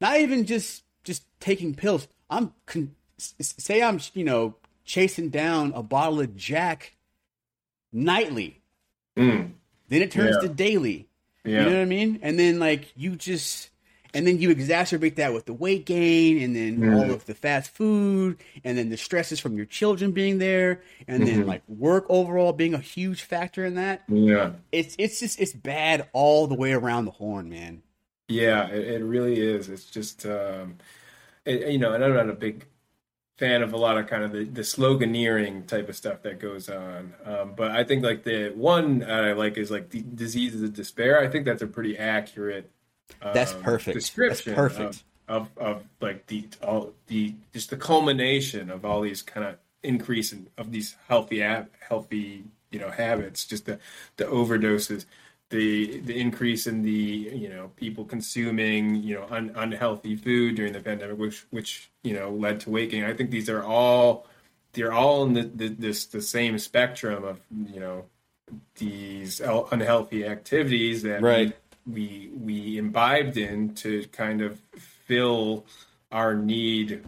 not 0.00 0.18
even 0.18 0.44
just 0.44 0.82
just 1.04 1.22
taking 1.38 1.72
pills. 1.72 2.08
I'm 2.28 2.52
con- 2.66 2.96
say 3.16 3.80
I'm 3.80 4.00
you 4.14 4.24
know 4.24 4.56
chasing 4.84 5.28
down 5.28 5.72
a 5.76 5.84
bottle 5.84 6.18
of 6.18 6.34
Jack 6.34 6.96
nightly. 7.92 8.60
Mm. 9.16 9.52
Then 9.88 10.02
it 10.02 10.10
turns 10.10 10.34
yeah. 10.42 10.48
to 10.48 10.52
daily. 10.52 11.06
Yeah. 11.44 11.60
You 11.60 11.66
know 11.66 11.76
what 11.76 11.82
I 11.82 11.84
mean? 11.84 12.18
And 12.22 12.36
then 12.36 12.58
like 12.58 12.92
you 12.96 13.14
just 13.14 13.70
and 14.16 14.26
then 14.26 14.40
you 14.40 14.48
exacerbate 14.48 15.16
that 15.16 15.34
with 15.34 15.44
the 15.44 15.52
weight 15.52 15.84
gain 15.84 16.42
and 16.42 16.56
then 16.56 16.78
mm. 16.78 16.96
all 16.96 17.10
of 17.10 17.26
the 17.26 17.34
fast 17.34 17.70
food 17.70 18.38
and 18.64 18.78
then 18.78 18.88
the 18.88 18.96
stresses 18.96 19.38
from 19.38 19.58
your 19.58 19.66
children 19.66 20.12
being 20.12 20.38
there 20.38 20.80
and 21.06 21.22
mm-hmm. 21.22 21.36
then 21.36 21.46
like 21.46 21.62
work 21.68 22.06
overall 22.08 22.54
being 22.54 22.72
a 22.72 22.78
huge 22.78 23.22
factor 23.22 23.62
in 23.62 23.74
that. 23.74 24.04
Yeah. 24.08 24.52
It's 24.72 24.96
it's 24.98 25.20
just 25.20 25.38
it's 25.38 25.52
bad 25.52 26.08
all 26.14 26.46
the 26.46 26.54
way 26.54 26.72
around 26.72 27.04
the 27.04 27.10
horn, 27.10 27.50
man. 27.50 27.82
Yeah, 28.28 28.68
it, 28.68 29.02
it 29.02 29.04
really 29.04 29.38
is. 29.38 29.68
It's 29.68 29.84
just 29.84 30.24
um 30.24 30.76
it, 31.44 31.70
you 31.70 31.78
know, 31.78 31.92
and 31.92 32.02
I'm 32.02 32.14
not 32.14 32.30
a 32.30 32.32
big 32.32 32.64
fan 33.36 33.62
of 33.62 33.74
a 33.74 33.76
lot 33.76 33.98
of 33.98 34.06
kind 34.06 34.24
of 34.24 34.32
the, 34.32 34.44
the 34.44 34.62
sloganeering 34.62 35.66
type 35.66 35.90
of 35.90 35.96
stuff 35.96 36.22
that 36.22 36.40
goes 36.40 36.70
on. 36.70 37.12
Um, 37.22 37.52
but 37.54 37.70
I 37.70 37.84
think 37.84 38.02
like 38.02 38.24
the 38.24 38.48
one 38.54 39.04
I 39.04 39.34
like 39.34 39.58
is 39.58 39.70
like 39.70 39.90
the 39.90 40.00
diseases 40.00 40.62
of 40.62 40.72
despair. 40.72 41.20
I 41.20 41.28
think 41.28 41.44
that's 41.44 41.60
a 41.60 41.66
pretty 41.66 41.98
accurate. 41.98 42.70
Um, 43.22 43.30
that's 43.34 43.52
perfect. 43.52 43.94
Description. 43.94 44.54
That's 44.54 44.76
perfect. 44.76 45.04
Of, 45.28 45.50
of, 45.56 45.58
of 45.58 45.84
like 46.00 46.26
the 46.26 46.48
all 46.62 46.92
the 47.06 47.34
just 47.52 47.70
the 47.70 47.76
culmination 47.76 48.70
of 48.70 48.84
all 48.84 49.00
these 49.00 49.22
kind 49.22 49.46
of 49.46 49.56
increase 49.82 50.32
in, 50.32 50.48
of 50.58 50.72
these 50.72 50.96
healthy 51.08 51.40
healthy 51.80 52.44
you 52.70 52.78
know 52.78 52.90
habits, 52.90 53.44
just 53.44 53.66
the 53.66 53.78
the 54.16 54.24
overdoses 54.24 55.06
the 55.50 56.00
the 56.00 56.18
increase 56.18 56.66
in 56.66 56.82
the 56.82 56.90
you 56.90 57.48
know 57.48 57.70
people 57.76 58.04
consuming 58.04 58.96
you 58.96 59.14
know 59.14 59.26
un, 59.30 59.52
unhealthy 59.54 60.16
food 60.16 60.56
during 60.56 60.72
the 60.72 60.80
pandemic, 60.80 61.18
which 61.18 61.46
which 61.50 61.90
you 62.02 62.14
know 62.14 62.30
led 62.30 62.60
to 62.60 62.70
weight 62.70 62.90
gain. 62.90 63.04
I 63.04 63.14
think 63.14 63.30
these 63.30 63.48
are 63.48 63.62
all 63.62 64.26
they're 64.72 64.92
all 64.92 65.24
in 65.24 65.34
the, 65.34 65.42
the 65.42 65.68
this 65.68 66.06
the 66.06 66.20
same 66.20 66.58
spectrum 66.58 67.24
of 67.24 67.40
you 67.72 67.80
know 67.80 68.04
these 68.76 69.40
unhealthy 69.40 70.24
activities 70.26 71.02
that 71.02 71.22
right. 71.22 71.56
We, 71.90 72.30
we 72.34 72.78
imbibed 72.78 73.36
in 73.36 73.74
to 73.76 74.06
kind 74.12 74.40
of 74.42 74.60
fill 75.06 75.64
our 76.12 76.34
need 76.34 77.04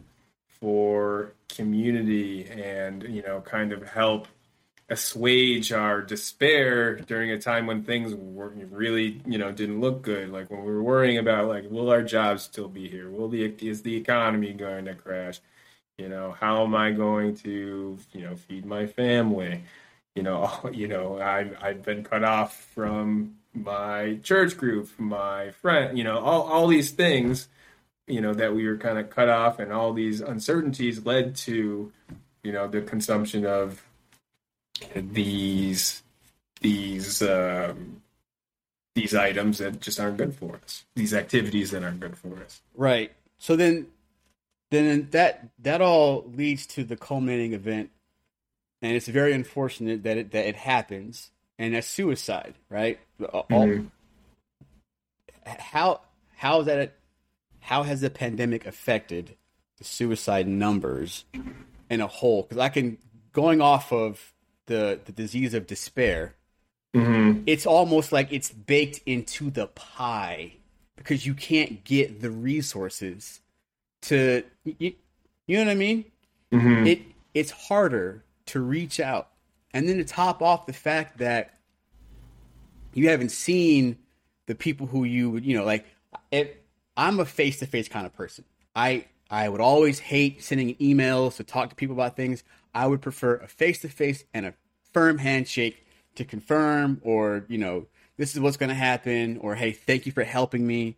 for 0.61 1.33
community 1.49 2.47
and 2.49 3.03
you 3.05 3.23
know 3.23 3.41
kind 3.41 3.73
of 3.73 3.83
help 3.89 4.29
assuage 4.91 5.71
our 5.71 6.01
despair 6.01 6.97
during 6.97 7.31
a 7.31 7.39
time 7.39 7.67
when 7.67 7.83
things 7.83 8.15
were 8.15 8.49
really, 8.71 9.21
you 9.27 9.37
know, 9.37 9.53
didn't 9.53 9.81
look 9.81 10.03
good. 10.03 10.31
Like 10.31 10.51
when 10.51 10.65
we 10.65 10.73
were 10.73 10.83
worrying 10.83 11.19
about 11.19 11.49
like, 11.49 11.71
will 11.71 11.91
our 11.91 12.03
jobs 12.03 12.45
still 12.45 12.69
be 12.69 12.89
here? 12.89 13.11
Will 13.11 13.29
the 13.29 13.55
is 13.61 13.83
the 13.83 13.97
economy 13.97 14.53
going 14.55 14.87
to 14.87 14.95
crash? 14.95 15.41
You 15.99 16.09
know, 16.09 16.35
how 16.39 16.65
am 16.65 16.75
I 16.75 16.93
going 16.93 17.37
to, 17.39 17.99
you 18.13 18.23
know, 18.23 18.37
feed 18.37 18.65
my 18.65 18.87
family? 18.87 19.63
You 20.15 20.23
know, 20.23 20.51
you 20.73 20.89
know, 20.89 21.21
I 21.21 21.51
I've 21.61 21.83
been 21.83 22.03
cut 22.05 22.25
off 22.25 22.57
from 22.75 23.37
my 23.55 24.19
church 24.23 24.57
group, 24.57 24.91
my 24.99 25.51
friend, 25.51 25.97
you 25.97 26.05
know, 26.05 26.19
all 26.19 26.43
all 26.43 26.67
these 26.67 26.91
things, 26.91 27.49
you 28.07 28.21
know, 28.21 28.35
that 28.35 28.55
we 28.55 28.67
were 28.67 28.77
kind 28.77 28.99
of 28.99 29.11
cut 29.11 29.29
off, 29.29 29.59
and 29.59 29.73
all 29.73 29.93
these 29.93 30.21
uncertainties 30.21 31.05
led 31.05 31.37
to, 31.37 31.93
you 32.43 32.53
know, 32.53 32.69
the 32.69 32.83
consumption 32.83 33.45
of 33.47 33.85
these 34.95 36.03
these 36.61 37.23
um, 37.23 38.03
these 38.95 39.15
items 39.15 39.59
that 39.59 39.81
just 39.81 40.01
aren't 40.01 40.17
good 40.17 40.35
for 40.35 40.57
us. 40.57 40.85
These 40.97 41.15
activities 41.15 41.71
that 41.71 41.85
aren't 41.85 42.01
good 42.01 42.19
for 42.19 42.37
us. 42.45 42.61
Right. 42.75 43.13
So 43.39 43.55
then, 43.55 43.87
then 44.71 45.09
that 45.13 45.49
that 45.61 45.81
all 45.81 46.25
leads 46.35 46.67
to 46.67 46.85
the 46.85 46.97
culminating 46.97 47.53
event, 47.53 47.91
and 48.83 48.97
it's 48.97 49.09
very 49.09 49.33
unfortunate 49.33 50.03
that 50.03 50.17
it 50.17 50.33
that 50.33 50.47
it 50.47 50.57
happens, 50.57 51.31
and 51.59 51.75
that's 51.75 51.87
suicide. 51.87 52.55
Right. 52.69 52.99
Mm-hmm. 53.21 53.87
how 55.45 56.01
how 56.37 56.63
that 56.63 56.95
how 57.61 57.83
has 57.83 58.01
the 58.01 58.11
pandemic 58.11 58.67
affected 58.67 59.37
the 59.79 59.85
suicide 59.85 60.47
numbers 60.47 61.25
in 61.91 62.01
a 62.01 62.07
whole? 62.07 62.43
Because 62.43 62.59
I 62.59 62.69
can 62.69 62.99
going 63.33 63.61
off 63.61 63.93
of 63.93 64.33
the 64.67 65.01
the 65.05 65.13
disease 65.13 65.55
of 65.55 65.67
despair, 65.67 66.35
mm-hmm. 66.95 67.43
it's 67.47 67.67
almost 67.67 68.13
like 68.13 68.33
it's 68.33 68.51
baked 68.51 69.01
into 69.07 69.51
the 69.51 69.67
pie 69.67 70.53
because 70.97 71.27
you 71.27 71.35
can't 71.35 71.85
get 71.85 72.21
the 72.21 72.31
resources 72.31 73.41
to 74.03 74.45
you, 74.65 74.93
you 75.47 75.57
know 75.57 75.65
what 75.65 75.71
I 75.71 75.75
mean? 75.75 76.05
Mm-hmm. 76.53 76.87
It 76.87 77.03
it's 77.35 77.51
harder 77.51 78.25
to 78.47 78.61
reach 78.61 79.01
out. 79.01 79.29
And 79.73 79.89
then 79.89 79.99
to 79.99 80.05
top 80.05 80.43
off 80.43 80.67
the 80.67 80.73
fact 80.73 81.19
that 81.19 81.59
you 82.95 83.09
haven't 83.11 83.31
seen 83.31 83.99
the 84.47 84.55
people 84.55 84.87
who 84.87 85.05
you 85.05 85.31
would, 85.31 85.45
you 85.45 85.57
know, 85.57 85.65
like 85.65 85.87
it, 86.31 86.65
I'm 86.97 87.21
a 87.21 87.25
face 87.25 87.59
to 87.61 87.67
face 87.67 87.89
kind 87.89 88.07
of 88.07 88.15
person. 88.15 88.45
I 88.75 89.07
I 89.31 89.49
would 89.49 89.61
always 89.61 89.99
hate 89.99 90.43
sending 90.43 90.75
emails 90.77 91.37
to 91.37 91.45
talk 91.45 91.69
to 91.71 91.77
people 91.77 91.95
about 91.95 92.17
things. 92.17 92.45
I 92.75 92.87
would 92.87 93.03
prefer 93.03 93.37
a 93.37 93.47
face 93.47 93.81
to 93.81 93.89
face 93.89 94.25
and 94.33 94.47
a 94.47 94.55
firm 94.93 95.19
handshake 95.19 95.85
to 96.15 96.25
confirm, 96.25 97.01
or, 97.05 97.45
you 97.49 97.59
know, 97.59 97.87
this 98.17 98.35
is 98.35 98.41
what's 98.41 98.57
going 98.57 98.71
to 98.71 98.75
happen, 98.75 99.39
or 99.39 99.55
hey, 99.55 99.73
thank 99.73 100.07
you 100.07 100.13
for 100.13 100.25
helping 100.25 100.67
me. 100.67 100.97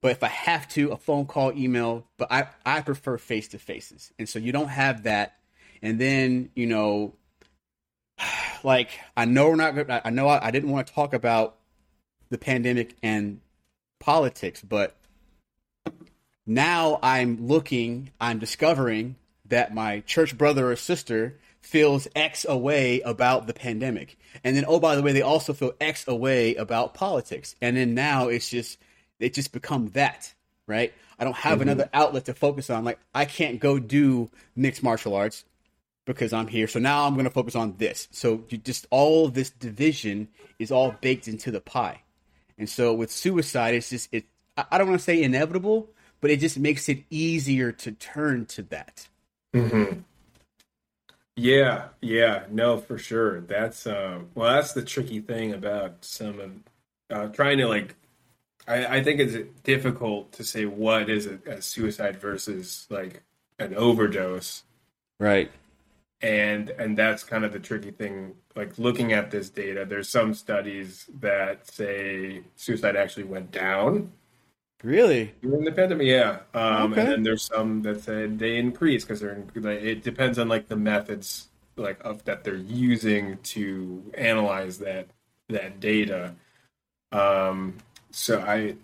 But 0.00 0.12
if 0.12 0.22
I 0.22 0.28
have 0.28 0.68
to, 0.70 0.90
a 0.90 0.96
phone 0.96 1.26
call, 1.26 1.52
email, 1.52 2.06
but 2.16 2.30
I, 2.30 2.48
I 2.66 2.82
prefer 2.82 3.18
face 3.18 3.48
to 3.48 3.58
faces. 3.58 4.12
And 4.18 4.28
so 4.28 4.38
you 4.38 4.52
don't 4.52 4.68
have 4.68 5.04
that. 5.04 5.36
And 5.80 5.98
then, 5.98 6.50
you 6.54 6.66
know, 6.66 7.14
like 8.64 8.90
I 9.16 9.24
know 9.24 9.48
we're 9.48 9.56
not 9.56 10.06
I 10.06 10.10
know 10.10 10.28
I, 10.28 10.48
I 10.48 10.50
didn't 10.50 10.70
want 10.70 10.86
to 10.86 10.92
talk 10.92 11.12
about 11.14 11.56
the 12.30 12.38
pandemic 12.38 12.96
and 13.02 13.40
politics, 14.00 14.62
but 14.62 14.96
now 16.46 16.98
I'm 17.02 17.46
looking, 17.46 18.10
I'm 18.20 18.38
discovering 18.38 19.16
that 19.46 19.74
my 19.74 20.00
church 20.00 20.36
brother 20.36 20.70
or 20.70 20.76
sister 20.76 21.38
feels 21.60 22.08
X 22.16 22.44
away 22.48 23.00
about 23.02 23.46
the 23.46 23.54
pandemic. 23.54 24.18
And 24.42 24.56
then, 24.56 24.64
oh, 24.66 24.80
by 24.80 24.96
the 24.96 25.02
way, 25.02 25.12
they 25.12 25.22
also 25.22 25.52
feel 25.52 25.72
X 25.80 26.08
away 26.08 26.56
about 26.56 26.94
politics. 26.94 27.54
And 27.60 27.76
then 27.76 27.94
now 27.94 28.28
it's 28.28 28.48
just, 28.48 28.78
it 29.20 29.34
just 29.34 29.52
become 29.52 29.88
that, 29.88 30.34
right? 30.66 30.92
I 31.18 31.24
don't 31.24 31.36
have 31.36 31.60
mm-hmm. 31.60 31.68
another 31.68 31.90
outlet 31.94 32.24
to 32.24 32.34
focus 32.34 32.70
on. 32.70 32.84
Like, 32.84 32.98
I 33.14 33.24
can't 33.24 33.60
go 33.60 33.78
do 33.78 34.30
mixed 34.56 34.82
martial 34.82 35.14
arts 35.14 35.44
because 36.04 36.32
I'm 36.32 36.48
here. 36.48 36.66
So 36.66 36.80
now 36.80 37.06
I'm 37.06 37.14
going 37.14 37.24
to 37.24 37.30
focus 37.30 37.54
on 37.54 37.76
this. 37.78 38.08
So 38.10 38.44
you 38.48 38.58
just 38.58 38.86
all 38.90 39.28
this 39.28 39.50
division 39.50 40.28
is 40.58 40.72
all 40.72 40.94
baked 41.00 41.28
into 41.28 41.50
the 41.50 41.60
pie. 41.60 42.02
And 42.58 42.68
so 42.68 42.92
with 42.92 43.10
suicide, 43.10 43.74
it's 43.74 43.90
just 43.90 44.08
it. 44.12 44.24
I 44.56 44.76
don't 44.78 44.88
want 44.88 45.00
to 45.00 45.04
say 45.04 45.22
inevitable, 45.22 45.90
but 46.20 46.30
it 46.30 46.40
just 46.40 46.58
makes 46.58 46.88
it 46.88 47.04
easier 47.10 47.72
to 47.72 47.92
turn 47.92 48.46
to 48.46 48.62
that. 48.64 49.08
Mm-hmm. 49.54 50.00
Yeah, 51.34 51.88
yeah, 52.02 52.44
no, 52.50 52.76
for 52.76 52.98
sure. 52.98 53.40
That's 53.40 53.86
um, 53.86 54.28
well, 54.34 54.54
that's 54.54 54.72
the 54.72 54.82
tricky 54.82 55.20
thing 55.20 55.52
about 55.52 56.04
some 56.04 56.40
of 56.40 56.52
uh, 57.10 57.28
trying 57.28 57.58
to 57.58 57.66
like. 57.66 57.96
I, 58.68 58.98
I 58.98 59.02
think 59.02 59.18
it's 59.18 59.36
difficult 59.64 60.32
to 60.32 60.44
say 60.44 60.66
what 60.66 61.08
is 61.10 61.26
a, 61.26 61.38
a 61.46 61.62
suicide 61.62 62.20
versus 62.20 62.86
like 62.90 63.22
an 63.58 63.74
overdose, 63.74 64.62
right? 65.18 65.50
And 66.22 66.70
and 66.70 66.96
that's 66.96 67.24
kind 67.24 67.44
of 67.44 67.52
the 67.52 67.58
tricky 67.58 67.90
thing. 67.90 68.34
Like 68.54 68.78
looking 68.78 69.12
at 69.12 69.30
this 69.30 69.50
data, 69.50 69.84
there's 69.84 70.08
some 70.08 70.34
studies 70.34 71.06
that 71.20 71.66
say 71.66 72.42
suicide 72.54 72.96
actually 72.96 73.24
went 73.24 73.50
down 73.50 74.12
Really? 74.82 75.32
During 75.42 75.64
the 75.64 75.72
pandemic, 75.72 76.06
yeah. 76.06 76.40
Um, 76.54 76.92
Okay. 76.92 77.00
And 77.00 77.10
then 77.10 77.22
there's 77.22 77.44
some 77.44 77.82
that 77.82 78.00
said 78.02 78.38
they 78.38 78.56
increase 78.56 79.04
because 79.04 79.20
they're 79.20 79.42
like, 79.54 79.80
it 79.80 80.02
depends 80.02 80.38
on 80.38 80.48
like 80.48 80.68
the 80.68 80.76
methods 80.76 81.48
like 81.76 81.98
of 82.04 82.24
that 82.24 82.44
they're 82.44 82.54
using 82.54 83.38
to 83.38 84.02
analyze 84.14 84.78
that 84.78 85.06
that 85.48 85.80
data. 85.80 86.34
Um, 87.12 87.78
so 88.10 88.40
I, 88.40 88.74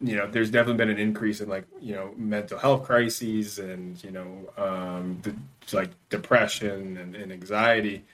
you 0.00 0.16
know, 0.16 0.26
there's 0.26 0.50
definitely 0.50 0.78
been 0.78 0.90
an 0.90 0.98
increase 0.98 1.40
in 1.40 1.48
like 1.48 1.66
you 1.80 1.94
know 1.94 2.12
mental 2.16 2.58
health 2.58 2.84
crises 2.84 3.58
and 3.58 4.02
you 4.02 4.10
know 4.10 4.50
um, 4.56 5.18
the, 5.22 5.34
like 5.72 5.90
depression 6.08 6.96
and, 6.96 7.14
and 7.14 7.32
anxiety. 7.32 8.04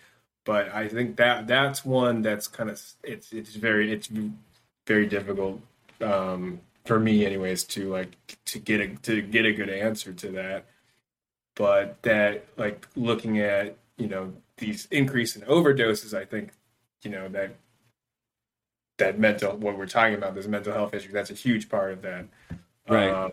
But 0.44 0.72
I 0.74 0.88
think 0.88 1.16
that 1.16 1.46
that's 1.46 1.84
one 1.84 2.22
that's 2.22 2.46
kind 2.46 2.70
of 2.70 2.80
it's 3.02 3.32
it's 3.32 3.54
very 3.54 3.92
it's 3.92 4.08
very 4.86 5.06
difficult 5.06 5.60
um, 6.00 6.60
for 6.84 7.00
me 7.00 7.26
anyways 7.26 7.64
to 7.64 7.90
like 7.90 8.16
to 8.46 8.58
get 8.58 8.80
a 8.80 8.88
to 9.02 9.22
get 9.22 9.44
a 9.44 9.52
good 9.52 9.68
answer 9.68 10.12
to 10.12 10.30
that 10.30 10.66
but 11.56 12.00
that 12.02 12.44
like 12.56 12.86
looking 12.94 13.40
at 13.40 13.76
you 13.96 14.06
know 14.06 14.32
these 14.58 14.86
increase 14.92 15.34
in 15.34 15.42
overdoses 15.42 16.16
i 16.16 16.24
think 16.24 16.52
you 17.02 17.10
know 17.10 17.28
that 17.28 17.56
that 18.98 19.18
mental 19.18 19.56
what 19.56 19.76
we're 19.76 19.86
talking 19.86 20.14
about 20.14 20.34
this 20.34 20.46
mental 20.46 20.72
health 20.72 20.94
issue 20.94 21.10
that's 21.10 21.30
a 21.30 21.34
huge 21.34 21.68
part 21.68 21.92
of 21.92 22.02
that 22.02 22.26
Right. 22.88 23.10
um, 23.10 23.32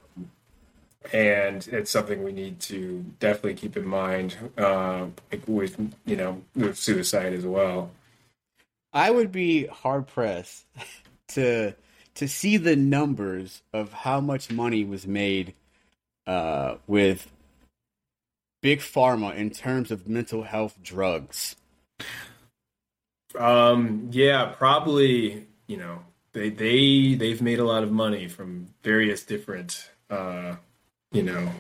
and 1.12 1.67
it's 1.67 1.91
something 1.91 2.24
we 2.24 2.31
need 2.31 2.60
to 2.60 3.03
definitely 3.19 3.55
keep 3.55 3.75
in 3.75 3.86
mind 3.86 4.36
uh, 4.57 5.05
with 5.48 5.77
you 6.05 6.15
know 6.15 6.41
with 6.55 6.77
suicide 6.77 7.33
as 7.33 7.45
well 7.45 7.91
I 8.93 9.10
would 9.10 9.31
be 9.31 9.65
hard 9.65 10.07
pressed 10.07 10.65
to 11.29 11.74
to 12.15 12.27
see 12.27 12.57
the 12.57 12.75
numbers 12.75 13.63
of 13.74 13.91
how 13.91 14.22
much 14.22 14.51
money 14.51 14.86
was 14.86 15.07
made 15.07 15.55
uh, 16.27 16.75
with 16.86 17.31
big 18.62 18.79
pharma 18.79 19.36
in 19.36 19.50
terms 19.50 19.89
of 19.89 20.07
mental 20.07 20.43
health 20.43 20.77
drugs. 20.83 21.55
Um, 23.38 24.10
yeah, 24.12 24.45
probably, 24.45 25.48
you 25.65 25.77
know, 25.77 26.00
they 26.33 26.50
they 26.50 27.15
they've 27.15 27.41
made 27.41 27.60
a 27.60 27.65
lot 27.65 27.83
of 27.83 27.91
money 27.91 28.27
from 28.27 28.67
various 28.83 29.24
different 29.24 29.89
uh, 30.12 30.57
you 31.13 31.24
know, 31.24 31.51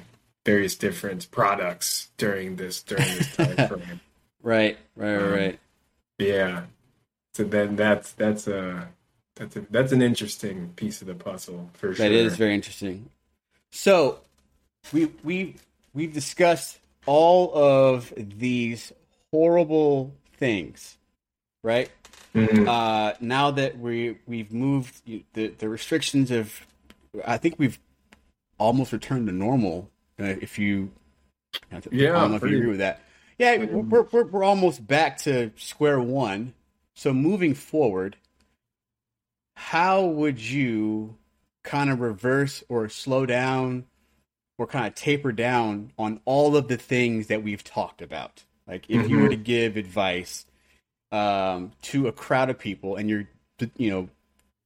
various 0.45 0.75
different 0.75 1.31
products 1.31 2.09
during 2.17 2.57
this 2.57 2.83
during 2.83 3.05
this 3.05 3.35
time 3.37 3.55
frame. 3.67 4.01
Right, 4.41 4.77
right, 4.95 5.15
Um, 5.15 5.31
right. 5.31 5.59
Yeah. 6.19 6.63
So 7.33 7.43
then 7.45 7.75
that's 7.77 8.11
that's 8.11 8.47
a 8.47 8.89
that's 9.35 9.55
a 9.55 9.61
that's 9.71 9.91
an 9.91 10.01
interesting 10.01 10.73
piece 10.75 11.01
of 11.01 11.07
the 11.07 11.15
puzzle 11.15 11.69
for 11.73 11.93
sure. 11.95 12.07
That 12.09 12.11
is 12.13 12.35
very 12.35 12.53
interesting. 12.53 13.09
So 13.71 14.19
we 14.91 15.05
we 15.23 15.55
we've 15.93 16.13
discussed 16.13 16.79
all 17.05 17.51
of 17.55 18.13
these 18.15 18.91
horrible 19.31 20.13
things, 20.37 20.97
right? 21.63 21.89
Mhm. 22.35 22.67
uh, 22.67 23.13
now 23.19 23.51
that 23.51 23.77
we 23.79 24.17
we've 24.27 24.51
moved 24.51 25.01
the 25.33 25.47
the 25.57 25.69
restrictions 25.69 26.31
of, 26.31 26.65
I 27.25 27.37
think 27.37 27.55
we've 27.57 27.79
almost 28.57 28.93
returned 28.93 29.27
to 29.27 29.33
normal. 29.33 29.89
Uh, 30.19 30.35
if 30.41 30.59
you, 30.59 30.91
yeah, 31.71 31.77
I 32.15 32.21
don't 32.21 32.31
know 32.31 32.37
if 32.37 32.43
you 32.43 32.57
agree 32.57 32.69
with 32.69 32.79
that. 32.79 33.01
Yeah, 33.37 33.57
we're, 33.65 34.03
we're 34.03 34.25
we're 34.25 34.43
almost 34.43 34.85
back 34.85 35.17
to 35.19 35.51
square 35.55 35.99
one. 35.99 36.53
So 36.93 37.13
moving 37.13 37.55
forward, 37.55 38.17
how 39.55 40.05
would 40.05 40.39
you 40.39 41.17
kind 41.63 41.89
of 41.89 41.99
reverse 41.99 42.63
or 42.69 42.89
slow 42.89 43.25
down 43.25 43.85
or 44.57 44.67
kind 44.67 44.85
of 44.85 44.93
taper 44.93 45.31
down 45.31 45.91
on 45.97 46.19
all 46.25 46.55
of 46.55 46.67
the 46.67 46.77
things 46.77 47.27
that 47.27 47.43
we've 47.43 47.63
talked 47.63 48.01
about? 48.01 48.43
Like 48.67 48.89
if 48.89 49.09
you 49.09 49.19
were 49.19 49.29
to 49.29 49.35
give 49.35 49.75
advice 49.75 50.45
um, 51.11 51.71
to 51.83 52.07
a 52.07 52.11
crowd 52.11 52.49
of 52.49 52.59
people, 52.59 52.95
and 52.95 53.09
you're, 53.09 53.27
you 53.77 53.89
know, 53.89 54.09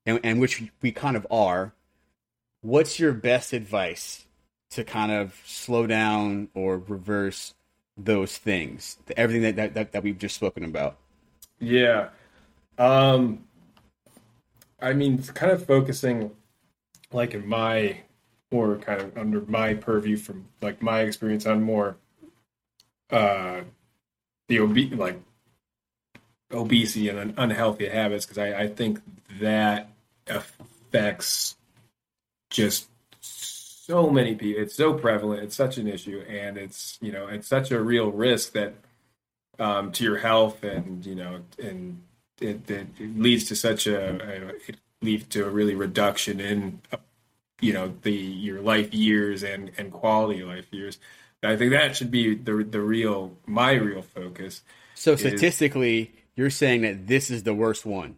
and, 0.06 0.20
and 0.24 0.40
which 0.40 0.64
we 0.82 0.92
kind 0.92 1.16
of 1.16 1.26
are, 1.32 1.74
what's 2.68 3.00
your 3.00 3.14
best 3.14 3.54
advice 3.54 4.26
to 4.70 4.84
kind 4.84 5.10
of 5.10 5.42
slow 5.46 5.88
down 5.88 6.50
or 6.54 6.78
reverse 6.78 7.54
those 7.96 8.38
things, 8.38 8.98
everything 9.16 9.42
that 9.42 9.56
that, 9.56 9.74
that, 9.74 9.92
that 9.94 10.04
we've 10.04 10.18
just 10.18 10.36
spoken 10.36 10.66
about? 10.66 10.98
Yeah. 11.60 12.10
Um 12.78 13.46
I 14.82 14.94
mean 14.94 15.24
kind 15.24 15.52
of 15.52 15.66
focusing 15.66 16.32
like 17.12 17.34
in 17.34 17.48
my 17.48 18.02
or 18.52 18.78
kind 18.78 19.02
of 19.02 19.18
under 19.18 19.42
my 19.42 19.74
purview 19.74 20.18
from 20.18 20.50
like 20.62 20.82
my 20.82 21.02
experience 21.02 21.46
on 21.46 21.64
more 21.64 21.96
uh 23.10 23.62
the 24.50 24.60
obe- 24.60 24.94
like 24.94 25.22
obesity 26.52 27.08
and 27.08 27.34
unhealthy 27.38 27.88
habits 27.88 28.26
because 28.26 28.38
I, 28.38 28.64
I 28.64 28.68
think 28.68 29.02
that 29.40 29.90
affects 30.28 31.57
just 32.58 32.88
so 33.22 34.10
many 34.10 34.36
people 34.36 34.62
it's 34.62 34.76
so 34.76 34.94
prevalent 34.94 35.42
it's 35.44 35.56
such 35.56 35.78
an 35.78 35.88
issue 35.88 36.20
and 36.28 36.58
it's 36.58 36.98
you 37.02 37.12
know 37.12 37.28
it's 37.28 37.48
such 37.48 37.72
a 37.72 37.80
real 37.80 38.12
risk 38.12 38.52
that 38.54 38.74
um, 39.60 39.92
to 39.92 40.04
your 40.04 40.18
health 40.18 40.64
and 40.64 41.06
you 41.06 41.16
know 41.16 41.40
and 41.62 42.02
it, 42.42 42.70
it, 42.70 42.88
it 43.00 43.18
leads 43.18 43.46
to 43.46 43.56
such 43.56 43.88
a, 43.88 44.00
a 44.10 44.48
it 44.68 44.78
leads 45.02 45.26
to 45.28 45.46
a 45.46 45.50
really 45.50 45.76
reduction 45.76 46.40
in 46.40 46.82
you 47.62 47.74
know 47.74 47.94
the 48.02 48.12
your 48.12 48.62
life 48.62 48.94
years 48.94 49.44
and 49.44 49.72
and 49.78 49.92
quality 49.92 50.42
of 50.42 50.48
life 50.50 50.72
years 50.72 51.00
i 51.44 51.56
think 51.56 51.72
that 51.72 51.96
should 51.96 52.12
be 52.12 52.36
the 52.36 52.64
the 52.70 52.82
real 52.82 53.38
my 53.46 53.72
real 53.74 54.02
focus 54.02 54.62
So 54.96 55.14
Is- 55.14 55.20
statistically, 55.22 56.12
you're 56.36 56.50
saying 56.50 56.82
that 56.82 57.08
this 57.08 57.30
is 57.32 57.44
the 57.44 57.54
worst 57.54 57.86
one. 57.86 58.18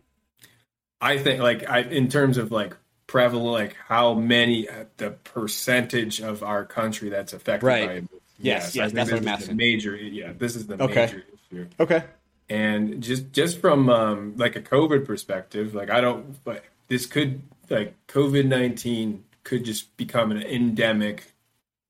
i 0.99 1.17
think 1.17 1.41
like 1.41 1.69
i 1.69 1.79
in 1.81 2.07
terms 2.07 2.37
of 2.37 2.51
like 2.51 2.75
prevalent 3.09 3.51
like 3.61 3.75
how 3.87 4.13
many 4.13 4.69
uh, 4.69 4.85
the 4.97 5.09
percentage 5.33 6.21
of 6.21 6.43
our 6.43 6.63
country 6.63 7.09
that's 7.09 7.33
affected 7.33 7.65
Right. 7.65 7.87
by 7.87 7.93
it 7.93 8.05
Yes, 8.41 8.73
yes, 8.75 8.85
think 8.91 8.95
that's 8.95 9.11
what 9.11 9.21
I'm 9.21 9.27
asking. 9.27 9.57
major 9.57 9.95
yeah 9.95 10.31
this 10.37 10.55
is 10.55 10.67
the 10.67 10.75
Okay. 10.81 11.05
major 11.07 11.23
issue 11.51 11.67
Okay. 11.79 12.03
and 12.49 13.01
just 13.03 13.31
just 13.33 13.59
from 13.59 13.89
um, 13.89 14.33
like 14.37 14.55
a 14.55 14.61
COVID 14.61 15.05
perspective, 15.05 15.73
like 15.75 15.89
I 15.89 15.99
don't, 16.01 16.41
but 16.43 16.63
this 16.87 17.05
could 17.05 17.41
like 17.69 17.95
COVID 18.07 18.45
nineteen 18.45 19.23
could 19.43 19.65
just 19.65 19.95
become 19.97 20.31
an 20.31 20.41
endemic 20.43 21.33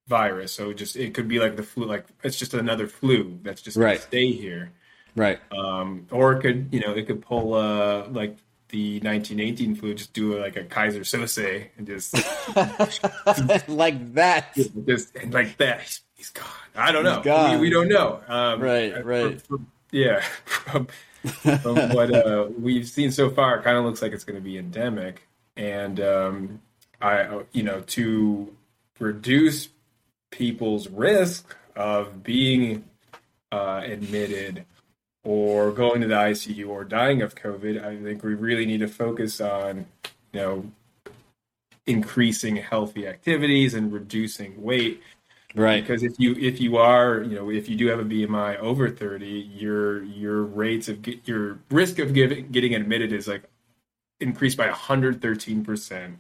virus. 0.08 0.52
So 0.54 0.74
just 0.74 0.96
it 0.96 1.14
could 1.14 1.28
be 1.28 1.40
like 1.40 1.56
the 1.56 1.64
flu, 1.64 1.86
like 1.86 2.06
it's 2.24 2.38
just 2.40 2.54
another 2.54 2.88
flu 2.88 3.40
that's 3.44 3.62
just 3.62 3.78
Right. 3.78 3.98
gonna 4.00 4.08
stay 4.08 4.32
here. 4.32 4.72
Right. 5.16 5.40
Um, 5.52 6.08
or 6.12 6.34
it 6.34 6.42
could, 6.42 6.70
you 6.72 6.80
know, 6.80 6.94
it 6.94 7.06
could 7.08 7.22
pull 7.22 7.54
uh 7.54 8.08
like 8.10 8.38
the 8.70 9.00
1918 9.02 9.76
flu, 9.76 9.94
just 9.94 10.14
do 10.14 10.40
like 10.40 10.56
a 10.56 10.64
Keyser 10.64 11.02
Söze 11.02 11.68
and 11.78 11.86
just 11.88 12.14
like 13.68 14.14
that. 14.14 14.56
just 14.86 15.16
and 15.16 15.34
like 15.34 15.58
that. 15.58 15.82
He's, 15.82 16.02
he's 16.16 16.30
gone. 16.30 16.46
I 16.76 16.92
don't 16.92 17.04
know. 17.04 17.22
We, 17.54 17.58
we 17.62 17.70
don't 17.70 17.90
know. 17.90 18.22
Um, 18.28 18.62
Right, 18.62 18.94
uh, 18.96 19.04
right. 19.04 19.42
from- 19.42 19.68
yeah. 19.92 20.22
From, 20.46 20.88
from 21.62 21.76
what 21.94 22.14
uh, 22.14 22.48
we've 22.58 22.88
seen 22.88 23.12
so 23.12 23.30
far, 23.30 23.58
it 23.58 23.64
kind 23.64 23.76
of 23.78 23.84
looks 23.84 24.02
like 24.02 24.14
it's 24.14 24.24
going 24.24 24.38
to 24.38 24.42
be 24.42 24.58
endemic. 24.58 25.28
And 25.58 26.00
um, 26.00 26.62
I, 27.02 27.42
you 27.52 27.64
know, 27.64 27.82
to 27.82 28.56
reduce 29.00 29.68
people's 30.32 30.88
risk 30.90 31.56
of 31.76 32.24
being 32.24 32.86
uh, 33.52 33.82
admitted 33.84 34.64
or 35.30 35.72
going 35.72 36.02
to 36.02 36.08
the 36.08 36.16
ICU 36.16 36.68
or 36.68 36.84
dying 36.84 37.22
of 37.22 37.36
COVID, 37.36 37.86
I 37.86 38.02
think 38.02 38.24
we 38.24 38.34
really 38.34 38.66
need 38.66 38.80
to 38.80 38.88
focus 38.88 39.40
on, 39.40 39.86
you 40.34 40.40
know, 40.40 40.72
increasing 41.86 42.56
healthy 42.56 43.06
activities 43.06 43.76
and 43.76 43.94
reducing 43.94 44.60
weight. 44.60 45.04
Right. 45.54 45.84
Because 45.84 46.02
if 46.02 46.14
you 46.18 46.34
if 46.34 46.60
you 46.60 46.78
are 46.78 47.22
you 47.22 47.36
know 47.36 47.52
if 47.52 47.70
you 47.70 47.76
do 47.76 47.86
have 47.88 48.00
a 48.00 48.04
BMI 48.04 48.58
over 48.58 48.90
30, 48.90 49.28
your 49.28 50.04
your 50.04 50.42
rates 50.42 50.90
of 50.90 51.04
get, 51.04 51.28
your 51.28 51.60
risk 51.70 52.00
of 52.00 52.16
giving, 52.16 52.48
getting 52.50 52.74
admitted 52.74 53.14
is 53.14 53.28
like 53.28 53.44
increased 54.20 54.58
by 54.58 54.66
113 54.66 55.64
percent. 55.64 56.18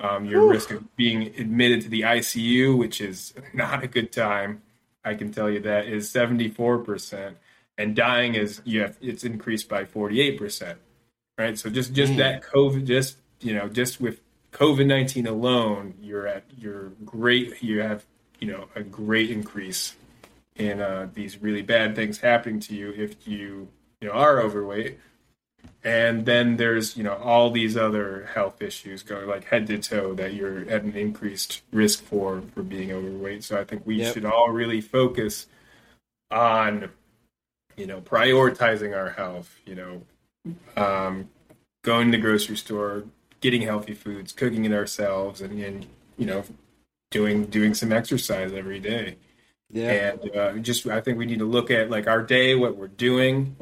Um, 0.00 0.24
your 0.24 0.40
Whew. 0.40 0.52
risk 0.52 0.70
of 0.70 0.96
being 0.96 1.34
admitted 1.38 1.82
to 1.82 1.90
the 1.90 2.02
ICU, 2.02 2.78
which 2.78 3.02
is 3.02 3.34
not 3.52 3.84
a 3.84 3.88
good 3.88 4.10
time, 4.10 4.62
I 5.04 5.14
can 5.14 5.32
tell 5.32 5.50
you 5.50 5.60
that 5.60 5.86
is 5.86 6.10
74 6.10 6.78
percent, 6.78 7.36
and 7.78 7.96
dying 7.96 8.34
is 8.34 8.60
you 8.64 8.82
have 8.82 8.96
it's 9.00 9.24
increased 9.24 9.68
by 9.68 9.84
48 9.84 10.38
percent. 10.38 10.78
Right. 11.38 11.56
So 11.56 11.70
just 11.70 11.94
just 11.94 12.12
mm. 12.12 12.16
that 12.18 12.42
COVID, 12.42 12.84
just 12.84 13.18
you 13.40 13.54
know, 13.54 13.68
just 13.68 14.00
with 14.00 14.20
COVID 14.52 14.86
19 14.86 15.26
alone, 15.26 15.94
you're 16.02 16.26
at 16.26 16.44
you're 16.58 16.90
great. 17.04 17.62
You 17.62 17.80
have 17.80 18.04
you 18.40 18.48
know 18.48 18.68
a 18.74 18.82
great 18.82 19.30
increase 19.30 19.94
in 20.56 20.80
uh, 20.80 21.08
these 21.14 21.40
really 21.40 21.62
bad 21.62 21.94
things 21.94 22.18
happening 22.18 22.60
to 22.60 22.74
you 22.74 22.92
if 22.96 23.26
you 23.26 23.68
you 24.00 24.08
know 24.08 24.14
are 24.14 24.40
overweight 24.40 24.98
and 25.84 26.26
then 26.26 26.56
there's 26.56 26.96
you 26.96 27.04
know 27.04 27.14
all 27.14 27.50
these 27.50 27.76
other 27.76 28.28
health 28.34 28.60
issues 28.60 29.02
going 29.02 29.26
like 29.28 29.44
head 29.44 29.66
to 29.66 29.78
toe 29.78 30.14
that 30.14 30.34
you're 30.34 30.60
at 30.68 30.82
an 30.82 30.96
increased 30.96 31.62
risk 31.72 32.02
for 32.02 32.42
for 32.54 32.62
being 32.62 32.92
overweight 32.92 33.44
so 33.44 33.58
i 33.58 33.64
think 33.64 33.82
we 33.86 33.96
yep. 33.96 34.12
should 34.12 34.24
all 34.24 34.50
really 34.50 34.80
focus 34.80 35.46
on 36.30 36.90
you 37.78 37.86
know 37.86 38.00
prioritizing 38.00 38.96
our 38.96 39.10
health 39.10 39.58
you 39.64 39.74
know 39.74 40.02
um, 40.76 41.28
going 41.82 42.10
to 42.10 42.16
the 42.16 42.22
grocery 42.22 42.56
store 42.56 43.04
getting 43.40 43.62
healthy 43.62 43.94
foods 43.94 44.32
cooking 44.32 44.64
it 44.64 44.72
ourselves 44.72 45.40
and, 45.40 45.60
and 45.62 45.86
you 46.16 46.26
know 46.26 46.44
doing 47.10 47.46
doing 47.46 47.74
some 47.74 47.92
exercise 47.92 48.52
every 48.52 48.80
day. 48.80 49.16
Yeah. 49.70 49.90
And 49.90 50.36
uh, 50.36 50.52
just 50.58 50.86
I 50.86 51.00
think 51.00 51.18
we 51.18 51.26
need 51.26 51.40
to 51.40 51.44
look 51.44 51.70
at 51.70 51.90
like 51.90 52.06
our 52.06 52.22
day, 52.22 52.54
what 52.54 52.76
we're 52.76 52.88
doing, 52.88 53.56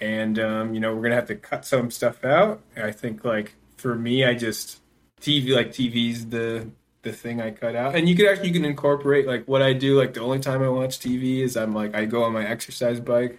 and 0.00 0.38
um, 0.38 0.74
you 0.74 0.80
know 0.80 0.94
we're 0.94 1.02
gonna 1.02 1.14
have 1.14 1.28
to 1.28 1.36
cut 1.36 1.64
some 1.64 1.90
stuff 1.90 2.24
out. 2.24 2.60
I 2.76 2.90
think 2.90 3.24
like 3.24 3.54
for 3.76 3.94
me, 3.94 4.24
I 4.24 4.34
just 4.34 4.80
TV 5.20 5.54
like 5.54 5.70
TV's 5.70 6.26
the 6.26 6.68
the 7.02 7.12
thing 7.12 7.40
I 7.40 7.50
cut 7.52 7.76
out, 7.76 7.94
and 7.94 8.08
you 8.08 8.16
could 8.16 8.26
actually 8.26 8.48
you 8.48 8.54
can 8.54 8.64
incorporate 8.64 9.26
like 9.26 9.46
what 9.46 9.62
I 9.62 9.74
do. 9.74 9.96
Like 9.98 10.14
the 10.14 10.22
only 10.22 10.40
time 10.40 10.62
I 10.62 10.68
watch 10.68 10.98
TV 10.98 11.40
is 11.40 11.56
I'm 11.56 11.74
like 11.74 11.94
I 11.94 12.04
go 12.04 12.24
on 12.24 12.32
my 12.32 12.46
exercise 12.46 12.98
bike, 12.98 13.38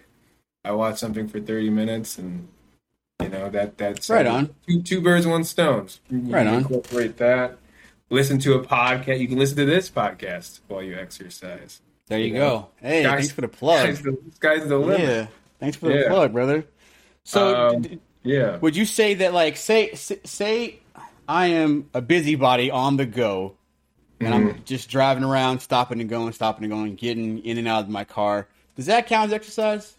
I 0.66 0.72
watch 0.72 0.98
something 0.98 1.28
for 1.28 1.40
thirty 1.40 1.70
minutes, 1.70 2.18
and 2.18 2.48
you 3.22 3.28
know 3.28 3.48
that 3.50 3.78
that's 3.78 4.10
right 4.10 4.26
on 4.26 4.54
two 4.66 4.82
two 4.82 5.00
birds 5.00 5.26
one 5.26 5.44
stone. 5.44 5.88
You 6.10 6.18
right 6.20 6.46
on. 6.46 6.54
Incorporate 6.54 7.16
that 7.18 7.58
listen 8.10 8.38
to 8.40 8.54
a 8.54 8.64
podcast. 8.64 9.20
You 9.20 9.28
can 9.28 9.38
listen 9.38 9.56
to 9.56 9.64
this 9.64 9.90
podcast 9.90 10.60
while 10.68 10.82
you 10.82 10.96
exercise. 10.96 11.80
There 12.08 12.18
you, 12.18 12.26
you 12.26 12.34
know? 12.34 12.38
go. 12.40 12.68
Hey, 12.80 13.02
guys, 13.02 13.18
thanks 13.18 13.32
for 13.32 13.40
the 13.40 13.48
plug. 13.48 13.86
Guys, 13.86 14.02
the, 14.02 14.18
sky's 14.34 14.68
the 14.68 14.78
limit. 14.78 15.00
Yeah, 15.00 15.26
thanks 15.58 15.76
for 15.76 15.88
the 15.88 16.00
yeah. 16.00 16.08
plug, 16.08 16.32
brother. 16.32 16.64
So, 17.24 17.56
um, 17.56 17.82
d- 17.82 18.00
yeah, 18.22 18.58
would 18.58 18.76
you 18.76 18.84
say 18.84 19.14
that, 19.14 19.32
like, 19.32 19.56
say, 19.56 19.94
say, 19.94 20.78
I 21.28 21.46
am 21.46 21.88
a 21.94 22.00
busybody 22.00 22.70
on 22.70 22.96
the 22.96 23.06
go, 23.06 23.56
and 24.20 24.32
mm-hmm. 24.32 24.48
I'm 24.48 24.64
just 24.64 24.88
driving 24.88 25.24
around, 25.24 25.60
stopping 25.60 26.00
and 26.00 26.08
going, 26.08 26.32
stopping 26.32 26.64
and 26.64 26.72
going, 26.72 26.94
getting 26.94 27.38
in 27.40 27.58
and 27.58 27.66
out 27.66 27.84
of 27.84 27.90
my 27.90 28.04
car. 28.04 28.46
Does 28.76 28.86
that 28.86 29.06
count 29.06 29.28
as 29.28 29.32
exercise? 29.32 29.96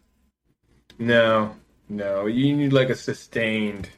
No, 0.99 1.55
no. 1.89 2.25
You 2.25 2.55
need 2.55 2.73
like 2.73 2.89
a 2.89 2.95
sustained, 2.95 3.89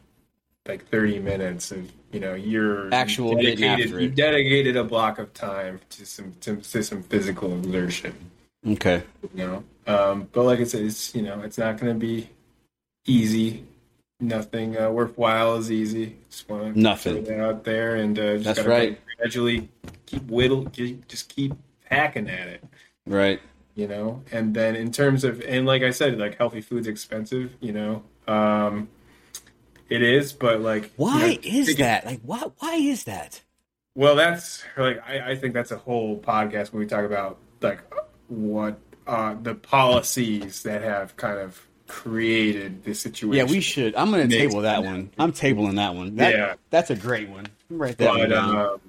like, 0.68 0.88
thirty 0.90 1.20
minutes 1.20 1.72
of 1.72 1.92
you 2.12 2.20
know 2.20 2.34
you're 2.34 2.94
actual 2.94 3.36
dedicated, 3.36 3.92
you 4.02 4.10
dedicated 4.10 4.76
a 4.76 4.84
block 4.84 5.20
of 5.20 5.34
time 5.34 5.80
to 5.90 6.06
some 6.06 6.34
to, 6.42 6.58
to, 6.58 6.84
some 6.84 7.04
physical 7.04 7.58
exertion. 7.58 8.16
Okay. 8.68 9.04
You 9.34 9.48
know? 9.48 9.64
Um, 9.88 10.28
but 10.32 10.44
like 10.44 10.60
i 10.60 10.64
said 10.66 10.84
it's 10.84 11.16
you 11.16 11.22
know 11.22 11.42
it's 11.42 11.58
not 11.58 11.78
going 11.78 11.94
to 11.94 12.00
be 12.00 12.30
easy. 13.06 13.66
Nothing 14.20 14.78
uh, 14.78 14.90
worthwhile 14.90 15.56
is 15.56 15.72
easy. 15.72 16.18
Just 16.30 16.50
want 16.50 16.74
to 16.74 16.80
nothing. 16.80 17.24
that 17.24 17.40
out 17.40 17.64
there 17.64 17.96
and 17.96 18.20
uh, 18.20 18.38
just 18.38 18.44
that's 18.44 18.68
right. 18.68 19.00
gradually 19.18 19.70
keep 20.06 20.24
whittle 20.24 20.66
just 20.66 21.30
keep 21.30 21.54
hacking 21.86 22.30
at 22.30 22.48
it. 22.48 22.64
Right 23.06 23.40
you 23.80 23.88
know 23.88 24.22
and 24.32 24.54
then 24.54 24.76
in 24.76 24.92
terms 24.92 25.24
of 25.24 25.42
and 25.42 25.66
like 25.66 25.82
i 25.84 25.92
said 25.92 26.18
like 26.18 26.38
healthy 26.38 26.62
food's 26.62 26.88
expensive 26.88 27.56
you 27.62 27.72
know 27.72 28.04
um 28.28 28.90
it 29.90 30.04
is, 30.04 30.34
but 30.34 30.62
like, 30.62 30.92
why 30.98 31.26
you 31.26 31.52
know, 31.52 31.60
is 31.60 31.76
that? 31.78 32.06
Like, 32.06 32.22
why? 32.24 32.44
Why 32.60 32.76
is 32.76 33.06
that? 33.06 33.42
Well, 33.96 34.16
that's 34.16 34.64
like 34.78 35.02
I, 35.06 35.32
I 35.32 35.36
think 35.36 35.54
that's 35.54 35.72
a 35.72 35.78
whole 35.78 36.20
podcast 36.20 36.72
when 36.72 36.80
we 36.80 36.86
talk 36.86 37.06
about 37.06 37.40
like 37.62 37.82
what 38.28 38.80
uh, 39.08 39.36
the 39.42 39.56
policies 39.56 40.62
that 40.64 40.84
have 40.84 41.18
kind 41.18 41.40
of 41.40 41.68
created 41.88 42.84
this 42.84 43.00
situation. 43.00 43.48
Yeah, 43.48 43.52
we 43.52 43.62
should. 43.62 43.96
I'm 43.96 44.12
going 44.12 44.30
to 44.30 44.38
table 44.38 44.62
that 44.62 44.84
one. 44.84 45.10
I'm 45.18 45.34
tabling 45.34 45.78
that 45.78 45.96
one. 45.96 46.16
That, 46.18 46.36
yeah, 46.36 46.54
that's 46.70 46.92
a 46.92 46.96
great 46.96 47.30
one. 47.30 47.48
Right 47.70 47.98
there. 47.98 48.14
But 48.14 48.32
um, 48.32 48.80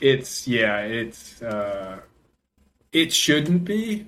it's 0.00 0.46
yeah, 0.46 0.82
it's 0.82 1.42
uh, 1.42 1.98
it 2.92 3.12
shouldn't 3.12 3.64
be, 3.64 4.06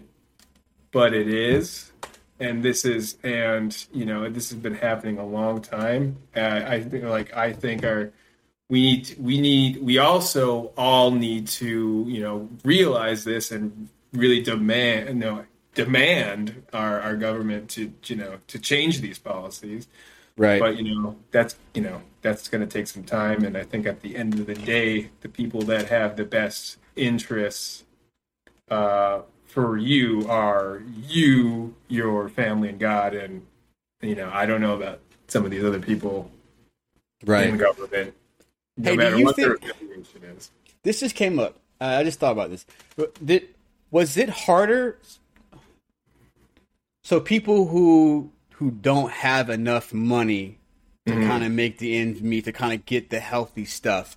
but 0.92 1.14
it 1.14 1.29
is. 1.29 1.92
And 2.38 2.62
this 2.62 2.85
is 2.85 3.16
and 3.22 3.76
you 3.92 4.07
know 4.07 4.29
this 4.31 4.50
has 4.50 4.59
been 4.59 4.74
happening 4.74 5.18
a 5.18 5.26
long 5.26 5.61
time. 5.61 6.16
Uh, 6.35 6.62
i 6.66 6.81
think 6.81 7.05
like 7.05 7.37
i 7.37 7.53
think 7.53 7.85
our 7.85 8.12
we 8.70 8.81
need 8.81 9.16
we 9.18 9.40
need 9.40 9.83
we 9.83 9.98
also 9.98 10.72
all 10.76 11.11
need 11.11 11.48
to 11.48 12.05
you 12.09 12.20
know 12.20 12.48
realize 12.64 13.24
this 13.24 13.50
and 13.50 13.88
really 14.12 14.40
demand 14.40 15.09
you 15.09 15.14
know 15.14 15.44
demand 15.74 16.62
our 16.72 17.00
our 17.00 17.16
government 17.16 17.68
to 17.70 17.92
you 18.07 18.16
know 18.16 18.38
to 18.46 18.59
change 18.59 19.00
these 19.00 19.18
policies. 19.18 19.87
Right. 20.38 20.61
But 20.61 20.79
you 20.79 20.94
know 20.94 21.16
that's 21.33 21.57
you 21.74 21.83
know 21.83 22.00
that's 22.22 22.48
going 22.48 22.66
to 22.66 22.66
take 22.66 22.87
some 22.87 23.05
time. 23.05 23.44
And 23.44 23.57
i 23.57 23.64
think 23.64 23.87
at 23.87 24.00
the 24.00 24.16
end 24.16 24.35
of 24.35 24.46
the 24.46 24.55
day 24.55 25.11
the 25.20 25.29
people 25.29 25.61
that 25.62 25.88
have 25.88 26.16
the 26.16 26.24
best 26.24 26.79
interests 26.96 27.85
uh 28.70 29.20
for 29.50 29.76
you 29.76 30.26
are 30.28 30.82
you, 31.06 31.74
your 31.88 32.28
family, 32.28 32.68
and 32.68 32.78
God. 32.78 33.14
And 33.14 33.46
you 34.00 34.14
know, 34.14 34.30
I 34.32 34.46
don't 34.46 34.60
know 34.60 34.74
about 34.74 35.00
some 35.28 35.44
of 35.44 35.50
these 35.50 35.64
other 35.64 35.80
people 35.80 36.30
right. 37.24 37.48
in 37.48 37.56
government. 37.56 38.14
No 38.76 38.92
hey, 38.92 38.96
matter 38.96 39.24
what 39.24 39.36
their 39.36 39.54
affiliation 39.54 40.22
is. 40.36 40.50
This 40.82 41.00
just 41.00 41.14
came 41.14 41.38
up. 41.38 41.56
Uh, 41.80 41.96
I 42.00 42.04
just 42.04 42.20
thought 42.20 42.32
about 42.32 42.50
this. 42.50 42.66
Did 43.24 43.48
was 43.90 44.16
it 44.16 44.28
harder? 44.28 44.98
So 47.02 47.20
people 47.20 47.66
who 47.68 48.32
who 48.54 48.70
don't 48.70 49.10
have 49.10 49.50
enough 49.50 49.92
money 49.92 50.58
to 51.06 51.12
mm-hmm. 51.12 51.28
kind 51.28 51.44
of 51.44 51.50
make 51.50 51.78
the 51.78 51.96
ends 51.96 52.20
meet 52.20 52.44
to 52.44 52.52
kind 52.52 52.72
of 52.72 52.86
get 52.86 53.10
the 53.10 53.20
healthy 53.20 53.64
stuff 53.64 54.16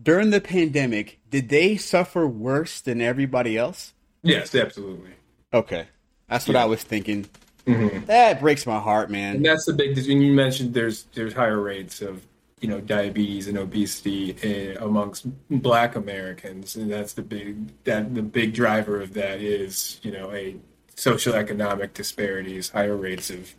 during 0.00 0.30
the 0.30 0.40
pandemic, 0.40 1.18
did 1.30 1.48
they 1.48 1.76
suffer 1.76 2.26
worse 2.26 2.80
than 2.80 3.00
everybody 3.00 3.56
else? 3.58 3.92
Yes, 4.22 4.54
absolutely. 4.54 5.10
Okay, 5.52 5.86
that's 6.28 6.46
what 6.46 6.54
yeah. 6.54 6.62
I 6.62 6.66
was 6.66 6.82
thinking. 6.82 7.26
Mm-hmm. 7.66 8.06
That 8.06 8.40
breaks 8.40 8.66
my 8.66 8.78
heart, 8.78 9.10
man. 9.10 9.36
And 9.36 9.44
that's 9.44 9.66
the 9.66 9.72
big. 9.72 9.96
When 9.96 10.22
you 10.22 10.32
mentioned 10.32 10.74
there's 10.74 11.04
there's 11.14 11.34
higher 11.34 11.60
rates 11.60 12.00
of 12.00 12.26
you 12.60 12.68
know 12.68 12.80
diabetes 12.80 13.46
and 13.46 13.58
obesity 13.58 14.74
uh, 14.76 14.84
amongst 14.84 15.26
Black 15.50 15.96
Americans, 15.96 16.76
and 16.76 16.90
that's 16.90 17.12
the 17.12 17.22
big 17.22 17.72
that 17.84 18.14
the 18.14 18.22
big 18.22 18.54
driver 18.54 19.00
of 19.00 19.14
that 19.14 19.40
is 19.40 20.00
you 20.02 20.10
know 20.10 20.32
a 20.32 20.56
social 20.94 21.34
economic 21.34 21.94
disparities, 21.94 22.70
higher 22.70 22.96
rates 22.96 23.30
of. 23.30 23.54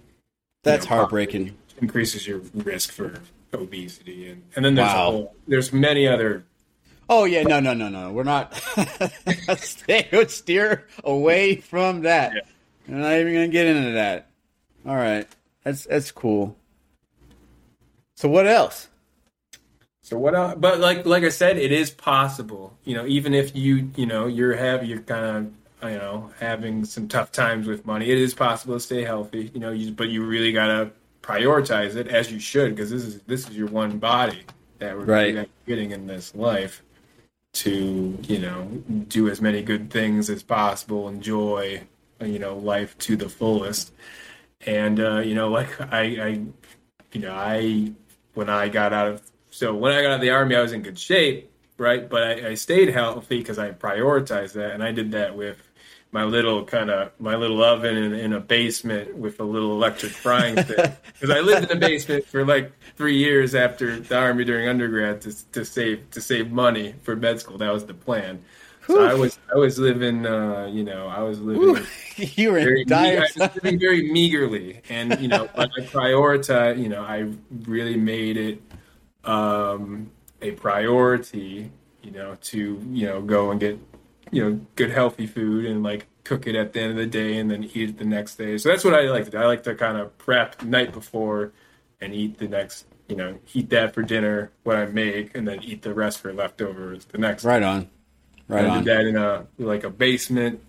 That's 0.64 0.90
know, 0.90 0.98
heartbreaking. 0.98 1.56
Increases 1.82 2.28
your 2.28 2.40
risk 2.54 2.92
for 2.92 3.22
obesity, 3.54 4.30
and 4.30 4.44
and 4.56 4.66
then 4.66 4.76
there's 4.76 4.88
wow. 4.88 5.12
whole, 5.12 5.36
there's 5.48 5.72
many 5.72 6.08
other 6.08 6.44
Oh 7.10 7.26
yeah, 7.26 7.42
no, 7.42 7.60
no, 7.60 7.74
no, 7.74 7.90
no. 7.90 8.12
We're 8.12 8.24
not. 8.24 8.54
Stay, 9.58 10.08
steer 10.28 10.86
away 11.04 11.56
from 11.56 12.02
that. 12.02 12.34
Yeah. 12.36 12.42
We're 12.88 12.98
not 12.98 13.14
even 13.14 13.34
gonna 13.34 13.48
get 13.48 13.66
into 13.66 13.92
that. 13.94 14.30
All 14.86 14.96
right, 14.96 15.28
that's 15.64 15.86
that's 15.86 16.12
cool. 16.12 16.56
So 18.16 18.30
what 18.30 18.46
else? 18.46 18.90
So 20.04 20.20
what 20.20 20.36
else? 20.36 20.56
But 20.60 20.80
like 20.80 21.08
like 21.08 21.24
I 21.24 21.30
said, 21.30 21.58
it 21.58 21.72
is 21.72 21.90
possible. 21.90 22.78
You 22.84 22.94
know, 22.94 23.08
even 23.08 23.34
if 23.34 23.56
you 23.56 23.90
you 23.96 24.06
know 24.06 24.28
you're 24.28 24.56
have 24.56 24.86
you're 24.86 25.02
kind 25.02 25.52
of 25.82 25.92
you 25.92 25.98
know 25.98 26.30
having 26.40 26.86
some 26.86 27.08
tough 27.08 27.32
times 27.32 27.68
with 27.68 27.88
money, 27.88 28.10
it 28.10 28.20
is 28.20 28.36
possible 28.36 28.76
to 28.76 28.80
stay 28.80 29.04
healthy. 29.04 29.50
You 29.52 29.60
know, 29.60 29.72
you, 29.72 29.92
but 29.92 30.10
you 30.10 30.24
really 30.24 30.52
gotta 30.52 30.92
prioritize 31.24 31.96
it 31.96 32.08
as 32.08 32.32
you 32.32 32.40
should 32.40 32.76
because 32.76 32.92
this 32.92 33.04
is 33.04 33.20
this 33.22 33.50
is 33.50 33.58
your 33.58 33.68
one 33.68 33.98
body 33.98 34.44
that 34.78 34.96
we're 34.96 35.06
right. 35.06 35.50
getting 35.66 35.92
in 35.92 36.06
this 36.06 36.34
life 36.36 36.84
to 37.52 38.18
you 38.28 38.40
know 38.40 38.66
do 39.08 39.30
as 39.30 39.42
many 39.42 39.62
good 39.62 39.90
things 39.90 40.30
as 40.30 40.44
possible 40.44 41.10
enjoy 41.10 41.82
you 42.22 42.40
know 42.40 42.58
life 42.58 42.98
to 43.00 43.16
the 43.16 43.28
fullest 43.28 43.92
and 44.66 45.00
uh, 45.00 45.18
you 45.18 45.34
know 45.34 45.50
like 45.50 45.80
I, 45.82 46.02
I 46.02 46.28
you 47.12 47.22
know 47.22 47.34
i 47.34 47.92
when 48.34 48.50
i 48.50 48.70
got 48.70 48.94
out 48.94 49.08
of 49.08 49.22
so 49.50 49.74
when 49.76 49.92
i 49.92 50.02
got 50.02 50.12
out 50.12 50.16
of 50.16 50.22
the 50.22 50.30
army 50.30 50.56
i 50.56 50.62
was 50.62 50.74
in 50.74 50.84
good 50.84 51.00
shape 51.00 51.50
right? 51.80 52.08
But 52.08 52.24
I, 52.24 52.50
I 52.50 52.54
stayed 52.54 52.90
healthy 52.90 53.40
because 53.40 53.58
I 53.58 53.72
prioritized 53.72 54.54
that, 54.54 54.72
and 54.72 54.84
I 54.84 54.92
did 54.92 55.12
that 55.14 55.36
with 55.36 55.58
my 56.12 56.24
little 56.24 56.66
kind 56.66 56.90
of 56.90 57.12
my 57.20 57.36
little 57.36 57.64
oven 57.64 57.96
in, 57.96 58.14
in, 58.14 58.34
a 58.34 58.40
basement 58.40 59.16
with 59.16 59.40
a 59.40 59.44
little 59.44 59.74
electric 59.74 60.12
frying 60.12 60.56
pan 60.56 60.98
because 61.14 61.30
I 61.30 61.40
lived 61.42 61.72
in 61.72 61.80
the 61.80 61.88
basement 61.88 62.26
for 62.26 62.46
like 62.46 62.72
three 62.96 63.18
years 63.18 63.54
after 63.54 64.00
the 64.00 64.18
army 64.18 64.44
during 64.44 64.68
undergrad 64.68 65.22
to, 65.22 65.52
to 65.52 65.64
save 65.64 66.10
to 66.12 66.22
save 66.22 66.52
money 66.52 66.96
for 67.04 67.16
med 67.16 67.40
school. 67.40 67.58
That 67.58 67.72
was 67.72 67.86
the 67.86 67.94
plan. 67.94 68.44
So 68.88 69.04
I 69.04 69.14
was 69.14 69.38
I 69.54 69.58
was 69.58 69.78
living, 69.78 70.26
uh, 70.26 70.68
you 70.72 70.84
know, 70.84 71.08
I 71.08 71.22
was 71.22 71.40
living. 71.40 71.86
you 72.16 72.52
were 72.52 72.60
very, 72.60 72.86
dire. 72.86 73.20
I 73.20 73.46
was 73.46 73.56
living 73.56 73.80
very 73.80 74.12
meagerly, 74.12 74.82
and 74.90 75.20
you 75.22 75.28
know, 75.28 75.48
but 75.56 75.70
I 75.78 75.82
prioritize. 75.82 76.82
You 76.82 76.90
know, 76.90 77.04
I 77.04 77.32
really 77.68 77.98
made 77.98 78.38
it 78.38 78.64
um, 79.26 80.10
a 80.42 80.52
priority. 80.52 81.70
You 82.02 82.12
know, 82.12 82.36
to 82.42 82.82
you 82.92 83.06
know 83.06 83.22
go 83.22 83.52
and 83.52 83.60
get 83.60 83.78
you 84.32 84.44
know 84.44 84.60
good 84.76 84.92
healthy 84.92 85.28
food 85.28 85.66
and 85.66 85.84
like 85.84 86.08
cook 86.24 86.46
it 86.48 86.56
at 86.56 86.74
the 86.74 86.82
end 86.82 86.92
of 86.92 86.98
the 86.98 87.06
day 87.06 87.38
and 87.38 87.50
then 87.50 87.64
eat 87.64 87.90
it 87.90 87.98
the 87.98 88.06
next 88.06 88.36
day. 88.36 88.58
So 88.58 88.70
that's 88.70 88.84
what 88.84 88.94
I 88.94 89.02
like 89.10 89.26
to 89.26 89.32
do. 89.32 89.38
I 89.38 89.46
like 89.46 89.64
to 89.64 89.76
kind 89.76 89.98
of 89.98 90.18
prep 90.18 90.58
the 90.60 90.66
night 90.66 90.94
before 90.94 91.54
and 92.02 92.14
eat 92.14 92.38
the 92.38 92.48
next 92.48 92.86
you 93.08 93.16
know 93.16 93.38
eat 93.54 93.70
that 93.72 93.94
for 93.94 94.04
dinner 94.04 94.52
what 94.64 94.76
I 94.76 94.86
make 94.86 95.36
and 95.36 95.48
then 95.48 95.64
eat 95.64 95.82
the 95.82 95.94
rest 95.94 96.20
for 96.20 96.34
leftovers 96.34 97.06
the 97.06 97.18
next. 97.18 97.44
Right 97.44 97.64
on. 97.64 97.90
Right 98.48 98.66
I 98.66 98.70
on. 98.70 98.84
did 98.84 98.86
that 98.86 99.06
in 99.06 99.16
a 99.16 99.48
like 99.58 99.84
a 99.84 99.90
basement 99.90 100.62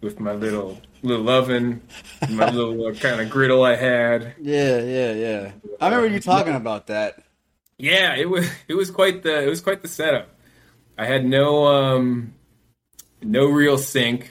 with 0.00 0.18
my 0.20 0.32
little 0.32 0.80
little 1.02 1.28
oven, 1.28 1.82
my 2.30 2.50
little 2.50 2.86
uh, 2.86 2.94
kind 2.94 3.20
of 3.20 3.30
griddle 3.30 3.62
I 3.64 3.76
had. 3.76 4.34
Yeah, 4.40 4.80
yeah, 4.80 5.12
yeah. 5.12 5.52
I 5.80 5.88
remember 5.88 6.08
you 6.08 6.20
talking 6.20 6.54
about 6.54 6.88
that. 6.88 7.22
Yeah, 7.78 8.14
it 8.14 8.28
was 8.28 8.48
it 8.68 8.74
was 8.74 8.90
quite 8.90 9.22
the 9.22 9.42
it 9.42 9.48
was 9.48 9.60
quite 9.60 9.82
the 9.82 9.88
setup. 9.88 10.28
I 10.98 11.06
had 11.06 11.24
no 11.24 11.66
um 11.66 12.34
no 13.22 13.46
real 13.46 13.78
sink. 13.78 14.30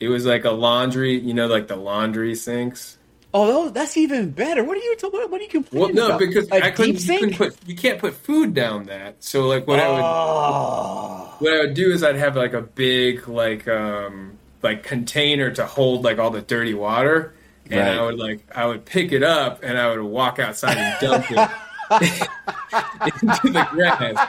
It 0.00 0.08
was 0.08 0.26
like 0.26 0.44
a 0.44 0.50
laundry, 0.50 1.18
you 1.18 1.32
know, 1.34 1.46
like 1.46 1.68
the 1.68 1.76
laundry 1.76 2.34
sinks. 2.34 2.98
Oh, 3.34 3.70
that's 3.70 3.96
even 3.96 4.30
better. 4.32 4.62
What 4.64 4.76
are 4.76 4.80
you? 4.80 4.96
What, 5.00 5.30
what 5.30 5.40
are 5.40 5.44
you 5.44 5.48
complaining 5.50 5.94
Well, 5.94 5.94
no, 5.94 6.06
about? 6.08 6.18
because 6.18 6.48
A 6.50 6.62
I 6.62 6.70
couldn't, 6.70 6.96
deep 6.96 7.06
you 7.06 7.14
couldn't 7.14 7.36
put 7.36 7.56
you 7.66 7.76
can't 7.76 7.98
put 7.98 8.14
food 8.14 8.54
down 8.54 8.84
that. 8.86 9.24
So 9.24 9.46
like 9.48 9.66
what 9.66 9.80
I 9.80 9.88
would 9.88 10.04
oh, 10.04 11.34
what 11.38 11.52
I 11.54 11.60
would 11.60 11.74
do 11.74 11.90
is 11.92 12.02
I'd 12.02 12.16
have 12.16 12.36
like 12.36 12.52
a 12.52 12.62
big 12.62 13.28
like 13.28 13.66
um 13.68 14.38
like 14.62 14.82
container 14.84 15.50
to 15.52 15.66
hold 15.66 16.04
like 16.04 16.18
all 16.18 16.30
the 16.30 16.42
dirty 16.42 16.74
water, 16.74 17.34
and 17.70 17.88
Right. 17.88 17.98
I 17.98 18.02
would 18.02 18.18
like 18.18 18.46
I 18.54 18.66
would 18.66 18.84
pick 18.84 19.12
it 19.12 19.22
up 19.22 19.62
and 19.62 19.78
I 19.78 19.88
would 19.90 20.02
walk 20.02 20.38
outside 20.38 20.76
and 20.78 20.98
dump 21.00 21.30
it 21.30 21.50
into 23.22 23.50
the 23.52 23.66
grass 23.70 24.28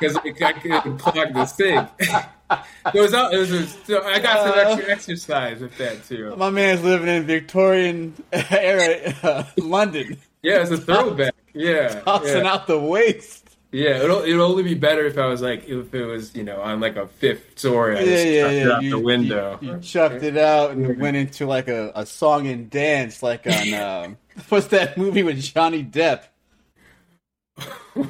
because 0.00 0.16
I 0.16 0.52
could 0.80 0.98
plug 0.98 1.34
the 1.34 1.46
sink. 1.46 1.90
it 2.50 3.00
was 3.00 3.12
it 3.12 3.38
was, 3.38 3.52
it 3.52 3.68
so 3.86 4.02
I 4.04 4.18
got 4.20 4.42
some 4.42 4.54
extra 4.58 4.88
exercise 4.90 5.60
with 5.60 5.76
that 5.78 6.04
too. 6.04 6.36
my 6.36 6.50
man's 6.50 6.82
living 6.84 7.08
in 7.08 7.24
Victorian 7.24 8.14
era 8.32 9.14
uh, 9.22 9.44
London, 9.58 10.18
Yeah, 10.42 10.62
it's 10.62 10.70
a 10.70 10.78
throwback. 10.78 11.34
Yeah, 11.54 12.00
tossing 12.04 12.44
yeah. 12.44 12.46
out 12.46 12.66
the 12.66 12.78
waste. 12.78 13.56
Yeah, 13.72 14.02
it'll 14.02 14.22
it'll 14.22 14.50
only 14.50 14.62
be 14.62 14.74
better 14.74 15.04
if 15.06 15.18
I 15.18 15.26
was 15.26 15.42
like 15.42 15.68
if 15.68 15.94
it 15.94 16.04
was 16.06 16.34
you 16.34 16.44
know 16.44 16.60
on 16.62 16.80
like 16.80 16.96
a 16.96 17.08
fifth 17.08 17.58
story. 17.58 17.98
I 17.98 18.02
Yeah, 18.02 18.04
just 18.04 18.28
yeah, 18.28 18.40
chucked 18.40 18.62
it 18.62 18.70
out 18.70 18.82
You, 18.82 18.90
the 18.90 18.98
window. 18.98 19.58
You, 19.60 19.72
you 19.72 19.78
chucked 19.80 20.22
it 20.22 20.36
out 20.36 20.72
and 20.72 20.98
went 20.98 21.16
into 21.16 21.46
like 21.46 21.68
a, 21.68 21.92
a 21.94 22.06
song 22.06 22.46
and 22.46 22.70
dance, 22.70 23.22
like 23.22 23.46
on 23.48 23.74
um, 23.74 24.18
what's 24.48 24.68
that 24.68 24.96
movie 24.96 25.22
with 25.22 25.40
Johnny 25.42 25.84
Depp? 25.84 26.24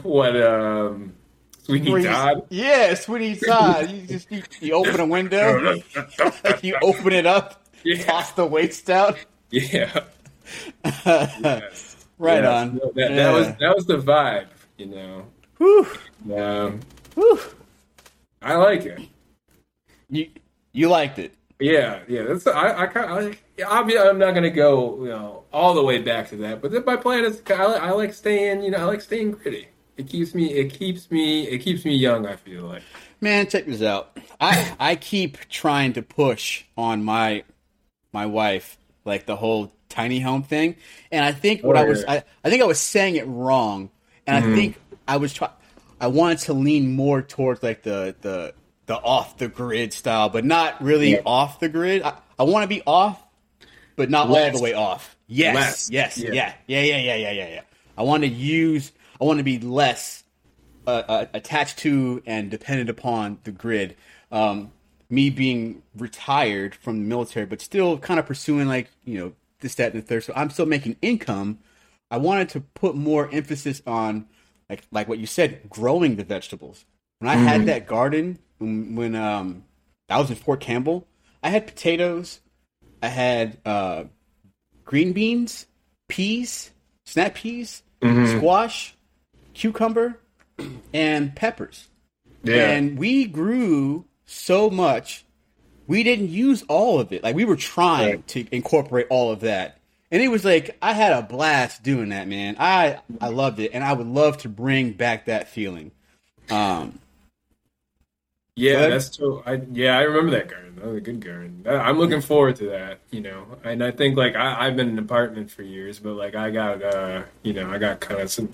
what 0.03 0.37
um 0.43 1.16
Sweeney 1.67 2.05
Todd? 2.05 2.47
Yeah, 2.51 2.95
Sweeney 2.95 3.37
Todd. 3.37 3.91
You 3.91 4.03
just 4.07 4.31
you, 4.31 4.43
you 4.61 4.73
open 4.75 5.01
a 5.01 5.07
window, 5.07 5.81
you 6.63 6.77
open 6.81 7.13
it 7.13 7.27
up, 7.27 7.67
Yeah. 7.83 8.05
toss 8.05 8.33
the 8.33 8.47
waste 8.47 8.89
out. 8.89 9.19
Yeah, 9.51 10.05
Right 12.19 12.45
on. 12.45 12.79
so 12.81 12.93
That, 12.95 13.11
Yeah. 13.11 13.17
that 13.17 13.33
was 13.33 13.47
that 13.59 13.75
was 13.77 13.87
the 13.87 13.99
vibe, 13.99 14.47
you 14.79 14.87
know. 14.87 15.27
Whew. 15.59 15.87
Um, 16.37 16.81
Whew. 17.15 17.41
I 18.43 18.55
like 18.57 18.85
it. 18.87 19.01
You 20.09 20.29
you 20.73 20.89
liked 20.89 21.19
it. 21.19 21.35
Yeah, 21.59 22.01
yeah. 22.09 22.23
That's 22.23 22.47
I 22.47 22.83
I 22.83 22.87
kind 22.87 23.11
of 23.29 23.39
obviously 23.67 24.09
I'm 24.09 24.19
not 24.19 24.35
gonna 24.35 24.51
go 24.51 25.03
you 25.05 25.09
know 25.11 25.45
all 25.53 25.75
the 25.75 25.83
way 25.83 25.99
back 25.99 26.29
to 26.31 26.37
that, 26.39 26.63
but 26.63 26.71
then 26.71 26.85
my 26.87 26.97
plan 26.97 27.25
is 27.25 27.43
I, 27.49 27.65
like- 27.67 27.83
I 27.83 27.91
like 27.93 28.15
staying 28.15 28.63
you 28.63 28.71
know 28.71 28.79
I 28.79 28.85
like 28.85 29.01
staying 29.01 29.33
gritty. 29.33 29.69
It 29.97 30.09
keeps 30.09 30.35
me 30.35 30.53
it 30.53 30.73
keeps 30.73 31.11
me 31.11 31.47
it 31.49 31.59
keeps 31.59 31.85
me 31.85 31.95
young. 31.97 32.27
I 32.27 32.37
feel 32.37 32.65
like. 32.65 32.83
Man, 33.21 33.47
check 33.47 33.67
this 33.67 33.83
out. 33.83 34.19
I 34.41 34.75
I 34.79 34.97
keep 34.97 35.39
trying 35.49 35.95
to 35.95 36.03
push 36.03 36.65
on 36.77 37.03
my 37.05 37.45
my 38.13 38.27
wife 38.27 38.77
like 39.05 39.27
the 39.27 39.37
whole 39.37 39.73
tiny 39.89 40.21
home 40.21 40.43
thing, 40.43 40.77
and 41.11 41.25
I 41.25 41.33
think 41.33 41.63
what 41.63 41.77
Oh, 41.77 41.81
I 41.81 41.85
was. 41.85 42.05
I, 42.05 42.25
I 42.45 42.51
think 42.51 42.63
I 42.63 42.67
was 42.67 42.79
saying 42.79 43.17
it 43.17 43.27
wrong, 43.27 43.91
and 44.27 44.37
I 44.37 44.41
mm-hmm. 44.41 44.55
think 44.55 44.81
I 45.09 45.17
was 45.17 45.33
try- 45.33 45.51
I 46.01 46.09
wanted 46.09 46.39
to 46.41 46.53
lean 46.53 46.95
more 46.95 47.23
towards 47.23 47.63
like 47.63 47.83
the 47.83 48.15
the 48.21 48.55
the 48.87 48.97
off 48.97 49.39
the 49.39 49.49
grid 49.49 49.93
style, 49.93 50.29
but 50.29 50.45
not 50.45 50.83
really 50.83 51.13
Yeah. 51.13 51.23
off 51.25 51.59
the 51.59 51.69
grid. 51.69 52.03
I, 52.03 52.15
I 52.39 52.43
want 52.43 52.65
to 52.65 52.69
be 52.69 52.83
off, 52.87 53.23
but 53.97 54.11
not 54.11 54.29
all 54.29 54.51
the 54.53 54.61
way 54.61 54.75
off. 54.75 55.17
Yes, 55.27 55.55
Less. 55.55 55.91
yes, 55.91 56.19
Yeah. 56.19 56.33
yeah, 56.33 56.53
yeah, 56.67 56.81
yeah, 56.83 56.97
yeah, 56.99 57.15
yeah, 57.17 57.31
yeah, 57.33 57.49
yeah. 57.49 57.61
I 57.97 58.03
want 58.03 58.23
to 58.25 58.29
use. 58.29 58.93
I 59.21 59.25
want 59.25 59.39
to 59.39 59.45
be 59.45 59.59
less 59.59 60.25
uh, 60.87 61.03
uh, 61.09 61.27
attached 61.35 61.79
to 61.79 62.23
and 62.27 62.51
dependent 62.51 62.91
upon 62.91 63.39
the 63.45 63.51
grid. 63.51 63.97
Um, 64.31 64.73
me 65.09 65.31
being 65.31 65.83
retired 65.97 66.75
from 66.75 66.99
the 66.99 67.05
military, 67.05 67.47
but 67.47 67.61
still 67.61 67.99
kind 67.99 68.19
of 68.19 68.27
pursuing 68.27 68.67
like 68.67 68.91
you 69.05 69.19
know 69.19 69.33
this, 69.61 69.75
that, 69.77 69.93
and 69.93 70.03
the 70.03 70.07
third. 70.07 70.25
So 70.25 70.33
I'm 70.35 70.51
still 70.51 70.67
making 70.67 70.97
income. 71.01 71.59
I 72.11 72.19
wanted 72.19 72.49
to 72.51 72.61
put 72.61 72.95
more 72.95 73.29
emphasis 73.33 73.83
on 73.87 74.27
like 74.69 74.83
like 74.91 75.09
what 75.09 75.19
you 75.19 75.27
said, 75.27 75.69
growing 75.69 76.17
the 76.17 76.25
vegetables. 76.25 76.85
When 77.19 77.31
I 77.31 77.37
had 77.37 77.67
that 77.67 77.87
garden 77.87 78.39
when, 78.59 78.95
when 78.95 79.15
um 79.15 79.65
I 80.09 80.19
was 80.19 80.31
in 80.31 80.37
Fort 80.37 80.61
Campbell, 80.61 81.07
I 81.43 81.51
had 81.51 81.67
potatoes, 81.67 82.41
I 83.03 83.09
had 83.09 83.59
uh, 83.65 84.05
green 84.85 85.13
beans, 85.13 85.67
peas, 86.09 86.71
snap 87.05 87.35
peas, 87.35 87.83
squash, 88.37 88.96
cucumber, 89.57 90.21
and 90.93 91.35
peppers. 91.35 91.89
Yeah. 92.45 92.71
And 92.71 92.99
we 92.99 93.25
grew 93.25 94.05
so 94.27 94.71
much, 94.71 95.25
we 95.87 96.03
didn't 96.03 96.29
use 96.29 96.63
all 96.69 97.01
of 97.01 97.13
it. 97.13 97.23
Like 97.25 97.35
we 97.35 97.45
were 97.45 97.57
trying 97.57 98.11
Right. 98.11 98.27
to 98.29 98.47
incorporate 98.55 99.07
all 99.11 99.33
of 99.33 99.41
that. 99.41 99.79
And 100.13 100.23
it 100.23 100.29
was 100.29 100.45
like 100.45 100.77
I 100.81 100.93
had 100.93 101.13
a 101.13 101.23
blast 101.23 101.83
doing 101.83 102.11
that, 102.11 102.29
man. 102.29 102.57
I 102.59 103.01
I 103.21 103.29
loved 103.29 103.59
it 103.59 103.73
and 103.75 103.83
I 103.83 103.93
would 103.93 104.07
love 104.07 104.39
to 104.39 104.49
bring 104.49 104.93
back 104.93 105.25
that 105.27 105.49
feeling. 105.49 105.91
Um 106.51 107.01
Yeah, 108.55 108.75
Good. 108.75 108.93
that's 108.93 109.17
true. 109.17 109.43
I 109.45 109.61
yeah, 109.73 109.99
I 109.99 110.03
remember 110.03 110.31
that 110.33 110.49
garden. 110.49 110.77
That 110.77 110.87
was 110.87 110.97
a 110.99 111.01
good 111.01 111.21
garden. 111.21 111.65
I'm 111.69 111.99
looking 111.99 112.21
forward 112.21 112.57
to 112.57 112.67
that. 112.71 113.01
You 113.11 113.21
know, 113.23 113.47
and 113.65 113.83
I 113.83 113.91
think 113.91 114.17
like 114.17 114.37
I, 114.37 114.67
I've 114.67 114.77
been 114.77 114.89
in 114.89 114.99
an 114.99 115.05
apartment 115.05 115.51
for 115.51 115.63
years, 115.63 115.99
but 115.99 116.15
like 116.15 116.35
I 116.37 116.51
got 116.51 116.83
uh, 116.83 117.23
you 117.43 117.53
know, 117.53 117.69
I 117.71 117.79
got 117.79 118.01
kind 118.01 118.21
of 118.21 118.31
some. 118.31 118.53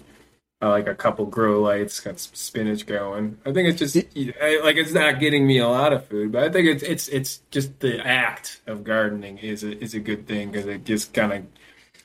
Uh, 0.63 0.69
like 0.69 0.87
a 0.87 0.95
couple 0.95 1.27
grow 1.27 1.61
lights, 1.61 1.99
got 1.99 2.21
some 2.21 2.35
spinach 2.35 2.87
going. 2.87 3.37
I 3.45 3.53
think 3.53 3.69
it's 3.69 3.79
just 3.79 3.97
like 3.97 4.77
it's 4.77 4.93
not 4.93 5.19
getting 5.19 5.47
me 5.47 5.59
a 5.59 5.69
lot 5.69 5.93
of 5.93 6.07
food, 6.07 6.31
but 6.31 6.45
I 6.45 6.51
think 6.51 6.69
it's 6.69 6.83
it's 6.85 7.09
it's 7.09 7.39
just 7.51 7.81
the 7.81 8.05
act 8.07 8.61
of 8.67 8.85
gardening 8.85 9.39
is 9.39 9.65
a 9.65 9.77
is 9.83 9.95
a 9.95 10.01
good 10.01 10.29
thing 10.29 10.53
because 10.53 10.67
it 10.67 10.85
just 10.85 11.13
kind 11.13 11.33
of 11.33 11.45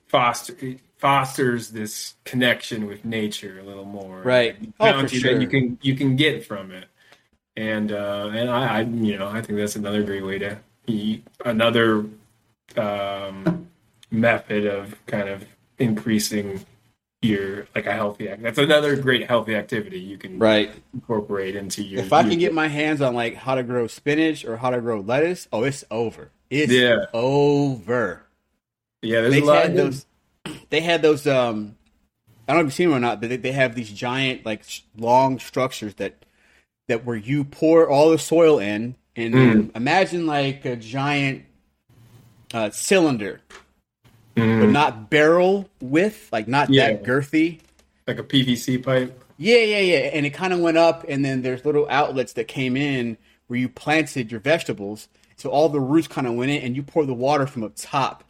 foster 0.07 0.55
it 0.59 0.79
fosters 0.97 1.69
this 1.69 2.15
connection 2.25 2.87
with 2.87 3.05
nature 3.05 3.59
a 3.59 3.63
little 3.63 3.85
more. 3.85 4.21
Right. 4.21 4.57
Oh, 4.79 5.01
for 5.01 5.07
sure. 5.07 5.33
that 5.33 5.41
you 5.41 5.47
can 5.47 5.77
you 5.81 5.95
can 5.95 6.15
get 6.15 6.43
from 6.43 6.71
it, 6.71 6.85
and 7.55 7.91
uh, 7.91 8.31
and 8.33 8.49
I, 8.49 8.79
I 8.79 8.81
you 8.81 9.17
know 9.17 9.27
I 9.27 9.41
think 9.41 9.59
that's 9.59 9.75
another 9.75 10.01
great 10.01 10.25
way 10.25 10.39
to 10.39 10.57
eat 10.87 11.27
another 11.45 12.05
um, 12.75 13.67
method 14.09 14.65
of 14.65 14.95
kind 15.05 15.29
of 15.29 15.45
increasing 15.77 16.65
your 17.21 17.67
like 17.73 17.85
a 17.87 17.93
healthy 17.93 18.29
act. 18.29 18.43
That's 18.43 18.57
another 18.59 18.95
great 18.95 19.27
healthy 19.27 19.55
activity 19.55 19.99
you 19.99 20.17
can 20.17 20.37
right. 20.39 20.71
incorporate 20.93 21.55
into 21.55 21.83
your. 21.83 22.01
If 22.01 22.13
I 22.13 22.21
your- 22.21 22.29
can 22.29 22.39
get 22.39 22.53
my 22.53 22.67
hands 22.67 23.01
on 23.01 23.15
like 23.15 23.35
how 23.35 23.55
to 23.55 23.63
grow 23.63 23.87
spinach 23.87 24.45
or 24.45 24.57
how 24.57 24.69
to 24.69 24.79
grow 24.81 24.99
lettuce, 24.99 25.47
oh 25.51 25.63
it's 25.63 25.83
over. 25.89 26.29
It's 26.49 26.71
Yeah. 26.71 27.05
over. 27.13 28.23
yeah, 29.01 29.21
there's 29.21 29.33
they 29.33 29.41
a 29.41 29.45
lot. 29.45 29.63
had 29.63 29.75
those 29.75 30.05
they 30.69 30.81
had 30.81 31.01
those 31.01 31.25
um 31.27 31.75
I 32.47 32.53
don't 32.53 32.57
know 32.57 32.61
if 32.61 32.65
you've 32.67 32.73
seen 32.75 32.89
them 32.89 32.97
or 32.97 33.01
not, 33.01 33.19
but 33.19 33.29
they, 33.29 33.37
they 33.37 33.51
have 33.51 33.75
these 33.75 33.91
giant 33.91 34.45
like 34.45 34.63
sh- 34.63 34.81
long 34.95 35.39
structures 35.39 35.95
that 35.95 36.23
that 36.87 37.03
where 37.03 37.17
you 37.17 37.43
pour 37.43 37.89
all 37.89 38.11
the 38.11 38.19
soil 38.19 38.59
in 38.59 38.95
and 39.15 39.33
Mm. 39.33 39.75
imagine 39.75 40.27
like 40.27 40.63
a 40.65 40.75
giant 40.75 41.43
uh, 42.53 42.69
cylinder, 42.69 43.41
Mhm. 44.37 44.59
but 44.61 44.69
not 44.69 45.09
barrel 45.09 45.69
width, 45.81 46.29
like 46.31 46.47
not 46.47 46.69
Yeah. 46.69 46.87
that 46.91 47.03
girthy. 47.03 47.59
like 48.07 48.19
a 48.19 48.23
PVC 48.23 48.77
pipe. 48.81 49.21
Yeah, 49.37 49.57
yeah, 49.57 49.79
yeah. 49.81 49.97
And 50.13 50.25
it 50.25 50.29
kind 50.29 50.53
of 50.53 50.59
went 50.59 50.77
up, 50.77 51.03
and 51.09 51.25
then 51.25 51.41
there's 51.41 51.65
little 51.65 51.85
outlets 51.89 52.31
that 52.33 52.47
came 52.47 52.77
in 52.77 53.17
where 53.47 53.59
you 53.59 53.67
planted 53.67 54.31
your 54.31 54.39
vegetables. 54.39 55.09
So 55.35 55.49
all 55.49 55.67
the 55.67 55.81
roots 55.81 56.07
kind 56.07 56.25
of 56.25 56.33
went 56.35 56.51
in, 56.51 56.61
and 56.61 56.73
you 56.73 56.83
pour 56.83 57.05
the 57.05 57.13
water 57.13 57.45
from 57.45 57.63
up 57.63 57.73
top, 57.75 58.23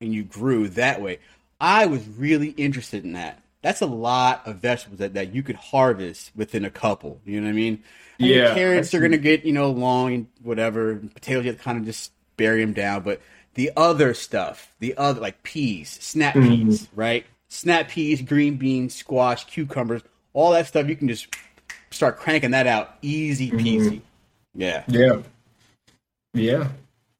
and 0.00 0.14
you 0.14 0.22
grew 0.22 0.68
that 0.68 1.02
way. 1.02 1.18
I 1.60 1.86
was 1.86 2.06
really 2.16 2.50
interested 2.50 3.02
in 3.02 3.14
that. 3.14 3.42
That's 3.60 3.80
a 3.80 3.86
lot 3.86 4.46
of 4.46 4.58
vegetables 4.58 5.00
that, 5.00 5.14
that 5.14 5.34
you 5.34 5.42
could 5.42 5.56
harvest 5.56 6.30
within 6.36 6.64
a 6.64 6.70
couple. 6.70 7.20
You 7.24 7.40
know 7.40 7.46
what 7.48 7.52
I 7.52 7.54
mean? 7.54 7.82
I 8.20 8.22
mean, 8.22 8.32
Yeah, 8.38 8.54
carrots 8.54 8.94
are 8.94 9.00
gonna 9.00 9.16
get 9.18 9.44
you 9.44 9.52
know 9.52 9.70
long 9.72 10.14
and 10.14 10.26
whatever. 10.42 10.94
Potatoes 11.12 11.44
you 11.44 11.50
have 11.50 11.58
to 11.58 11.64
kind 11.64 11.78
of 11.78 11.84
just 11.86 12.12
bury 12.36 12.60
them 12.60 12.72
down, 12.72 13.02
but 13.02 13.20
the 13.54 13.70
other 13.76 14.14
stuff, 14.14 14.74
the 14.80 14.96
other 14.96 15.20
like 15.20 15.42
peas, 15.42 15.90
snap 16.00 16.34
Mm-hmm. 16.34 16.66
peas, 16.68 16.88
right? 16.94 17.24
Snap 17.48 17.88
peas, 17.88 18.20
green 18.22 18.56
beans, 18.56 18.94
squash, 18.94 19.44
cucumbers, 19.46 20.02
all 20.32 20.52
that 20.52 20.66
stuff. 20.66 20.88
You 20.88 20.96
can 20.96 21.08
just 21.08 21.28
start 21.90 22.18
cranking 22.18 22.50
that 22.52 22.66
out, 22.66 22.96
easy 23.02 23.50
Mm-hmm. 23.50 23.58
peasy. 23.66 24.00
Yeah, 24.54 24.84
Yeah. 24.88 25.22
Yeah. 26.32 26.68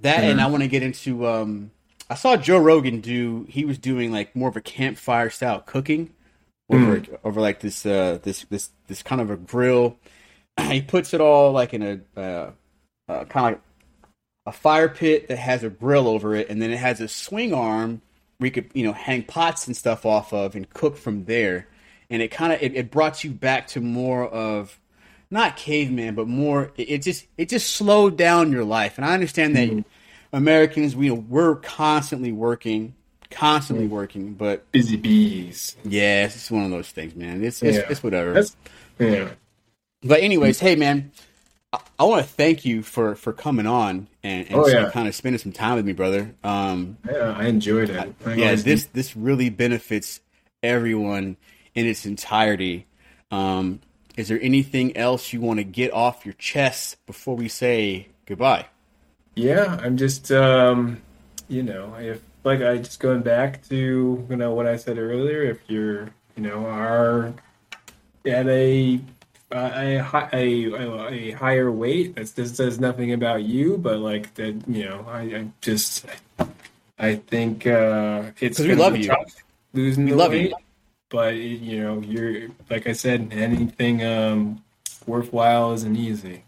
that 0.01 0.25
and 0.25 0.40
I 0.40 0.47
want 0.47 0.62
to 0.62 0.68
get 0.68 0.83
into. 0.83 1.27
um 1.27 1.70
I 2.11 2.14
saw 2.16 2.37
Joe 2.37 2.59
Rogan 2.59 3.01
do. 3.01 3.47
He 3.49 3.64
was 3.64 3.79
doing 3.79 4.12
like 4.12 4.35
more 4.37 4.49
of 4.49 4.57
a 4.57 4.61
campfire 4.61 5.31
style 5.31 5.61
cooking 5.61 6.11
over 6.68 7.03
over 7.25 7.40
like 7.40 7.61
this 7.61 7.87
uh 7.87 8.18
this 8.23 8.44
this 8.51 8.70
this 8.88 9.03
kind 9.03 9.20
of 9.20 9.31
a 9.31 9.37
grill. 9.37 9.97
he 10.61 10.81
puts 10.83 11.14
it 11.14 11.20
all 11.20 11.53
like 11.53 11.73
in 11.75 11.83
a 11.83 12.20
uh, 12.20 12.51
uh, 13.09 13.25
kind 13.25 13.47
of 13.47 13.53
like 13.53 13.61
a 14.46 14.52
fire 14.52 14.88
pit 14.88 15.28
that 15.28 15.38
has 15.38 15.64
a 15.64 15.70
grill 15.70 16.07
over 16.07 16.35
it, 16.35 16.48
and 16.48 16.61
then 16.61 16.70
it 16.70 16.78
has 16.78 17.00
a 17.00 17.09
swing 17.09 17.54
arm 17.54 18.02
where 18.38 18.46
you 18.46 18.52
could 18.52 18.70
you 18.74 18.85
know 18.85 18.92
hang 18.92 19.22
pots 19.22 19.66
and 19.66 19.76
stuff 19.76 20.04
off 20.04 20.33
of 20.33 20.54
and 20.54 20.68
cook 20.70 20.96
from 20.96 21.24
there. 21.24 21.68
And 22.11 22.20
it 22.20 22.28
kind 22.28 22.52
of 22.52 22.62
it, 22.62 22.74
it 22.74 22.90
brought 22.90 23.24
you 23.24 23.30
back 23.30 23.68
to 23.68 23.80
more 23.80 24.28
of 24.28 24.78
not 25.30 25.57
caveman, 25.57 26.14
but 26.14 26.28
more. 26.28 26.72
It, 26.76 26.90
it 26.90 27.02
just 27.02 27.26
it 27.37 27.48
just 27.48 27.74
slowed 27.74 28.16
down 28.16 28.52
your 28.52 28.64
life. 28.64 28.98
And 28.98 29.04
I 29.04 29.14
understand 29.14 29.57
that 29.57 29.68
mm-hmm. 29.68 29.80
Americans 30.33 30.94
we 30.94 31.11
we're 31.11 31.57
constantly 31.57 32.33
working, 32.33 32.94
constantly 33.30 33.87
mm. 33.87 33.90
working, 33.90 34.35
but 34.35 34.70
Busy 34.72 34.96
bees. 34.96 35.76
yeah, 35.85 36.26
it's 36.26 36.35
just 36.35 36.50
one 36.50 36.64
of 36.64 36.70
those 36.70 36.90
things, 36.90 37.14
man. 37.14 37.42
It's 37.42 37.62
it's, 37.62 37.78
Yeah. 37.78 37.87
it's 37.88 38.02
whatever. 38.02 38.35
That's 38.35 38.57
yeah. 38.98 39.30
But 40.02 40.20
anyways, 40.20 40.59
mm. 40.59 40.62
hey 40.62 40.76
man, 40.76 41.11
I, 41.74 41.80
I 41.98 42.04
want 42.04 42.24
to 42.24 42.28
thank 42.32 42.64
you 42.64 42.82
for 42.82 43.14
for 43.14 43.32
coming 43.32 43.66
on 43.66 44.08
and, 44.22 44.46
and 44.48 44.56
Oh, 44.56 44.66
yeah. 44.66 44.90
kind 44.90 45.08
of 45.08 45.14
spending 45.14 45.38
some 45.38 45.52
time 45.52 45.76
with 45.76 45.84
me, 45.87 45.92
brother. 45.92 46.34
Um, 46.44 46.98
Yeah, 47.10 47.34
I 47.37 47.46
enjoyed 47.46 47.90
it. 47.90 48.14
I 48.24 48.34
yeah, 48.34 48.54
this 48.54 48.84
this 48.87 49.16
really 49.16 49.50
benefits 49.50 50.20
everyone 50.62 51.37
in 51.74 51.87
its 51.87 52.06
entirety. 52.06 52.87
Um, 53.30 53.80
is 54.16 54.28
there 54.28 54.38
anything 54.40 54.96
else 54.96 55.32
you 55.32 55.40
want 55.40 55.58
to 55.58 55.64
get 55.64 55.92
off 55.92 56.24
your 56.24 56.34
chest 56.34 57.04
before 57.06 57.34
we 57.37 57.48
say 57.48 58.08
goodbye? 58.26 58.66
Yeah, 59.34 59.78
I'm 59.82 59.96
just 59.96 60.30
um, 60.30 61.00
you 61.48 61.62
know, 61.62 61.94
if 61.98 62.20
like 62.44 62.60
I 62.62 62.78
just 62.78 63.00
going 63.00 63.22
back 63.22 63.66
to 63.68 64.26
you 64.28 64.37
know 64.37 64.52
what 64.54 64.66
I 64.66 64.76
said 64.76 64.98
earlier, 64.98 65.42
if 65.42 65.58
you're 65.68 66.10
you 66.37 66.42
know 66.42 66.66
are 66.66 67.32
at 68.26 68.46
a 68.46 69.00
a, 69.50 69.98
a, 69.98 70.28
a, 70.33 71.09
a 71.11 71.30
higher 71.33 71.70
weight, 71.70 72.14
that's, 72.16 72.33
this 72.33 72.57
says 72.57 72.80
nothing 72.80 73.12
about 73.12 73.42
you, 73.44 73.76
but 73.78 73.98
like 73.98 74.35
that, 74.35 74.62
you 74.68 74.85
know, 74.87 75.07
I, 75.09 75.20
I 75.20 75.48
just 75.61 76.07
I 76.98 77.16
think 77.16 77.66
uh, 77.66 78.30
it's 78.40 78.59
we 78.59 78.74
love 78.74 78.96
you. 78.96 79.12
losing 79.72 80.04
We 80.04 80.11
the 80.12 80.16
love 80.16 80.30
weight, 80.33 80.50
you. 80.50 80.57
but 81.11 81.35
you 81.37 81.80
know, 81.83 82.00
you're 82.00 82.48
like 82.70 82.87
I 82.87 82.92
said, 82.92 83.28
anything 83.33 84.04
um, 84.04 84.62
worthwhile 85.07 85.72
isn't 85.72 85.96
easy 85.96 86.44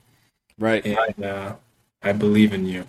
Right. 0.58 0.84
and 0.86 1.24
uh, 1.24 1.56
I 2.02 2.12
believe 2.12 2.52
in 2.52 2.66
you. 2.66 2.86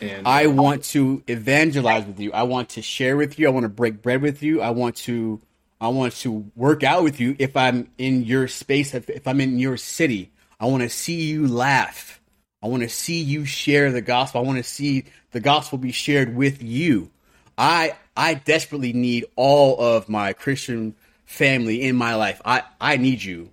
And 0.00 0.26
I 0.26 0.46
want 0.46 0.84
to 0.84 1.22
evangelize 1.26 2.06
with 2.06 2.20
you. 2.20 2.32
I 2.32 2.44
want 2.44 2.68
to 2.70 2.82
share 2.82 3.16
with 3.16 3.38
you. 3.38 3.48
I 3.48 3.50
want 3.50 3.64
to 3.64 3.68
break 3.68 4.00
bread 4.00 4.22
with 4.22 4.42
you. 4.42 4.62
I 4.62 4.70
want 4.70 4.94
to 4.98 5.40
I 5.80 5.88
want 5.88 6.14
to 6.16 6.50
work 6.56 6.82
out 6.82 7.02
with 7.02 7.20
you 7.20 7.36
if 7.38 7.56
I'm 7.56 7.90
in 7.98 8.24
your 8.24 8.48
space, 8.48 8.94
if, 8.94 9.08
if 9.08 9.26
I'm 9.28 9.40
in 9.40 9.58
your 9.58 9.76
city. 9.76 10.32
I 10.58 10.66
want 10.66 10.82
to 10.82 10.88
see 10.88 11.22
you 11.22 11.46
laugh. 11.46 12.20
I 12.62 12.66
want 12.66 12.82
to 12.82 12.88
see 12.88 13.20
you 13.20 13.44
share 13.44 13.92
the 13.92 14.00
gospel. 14.00 14.40
I 14.40 14.44
want 14.44 14.58
to 14.58 14.64
see 14.64 15.04
the 15.30 15.40
gospel 15.40 15.78
be 15.78 15.92
shared 15.92 16.34
with 16.34 16.62
you. 16.62 17.10
I 17.56 17.94
I 18.16 18.34
desperately 18.34 18.92
need 18.92 19.26
all 19.36 19.80
of 19.80 20.08
my 20.08 20.32
Christian 20.32 20.96
family 21.24 21.82
in 21.82 21.94
my 21.94 22.16
life. 22.16 22.40
I 22.44 22.62
I 22.80 22.96
need 22.96 23.22
you. 23.22 23.50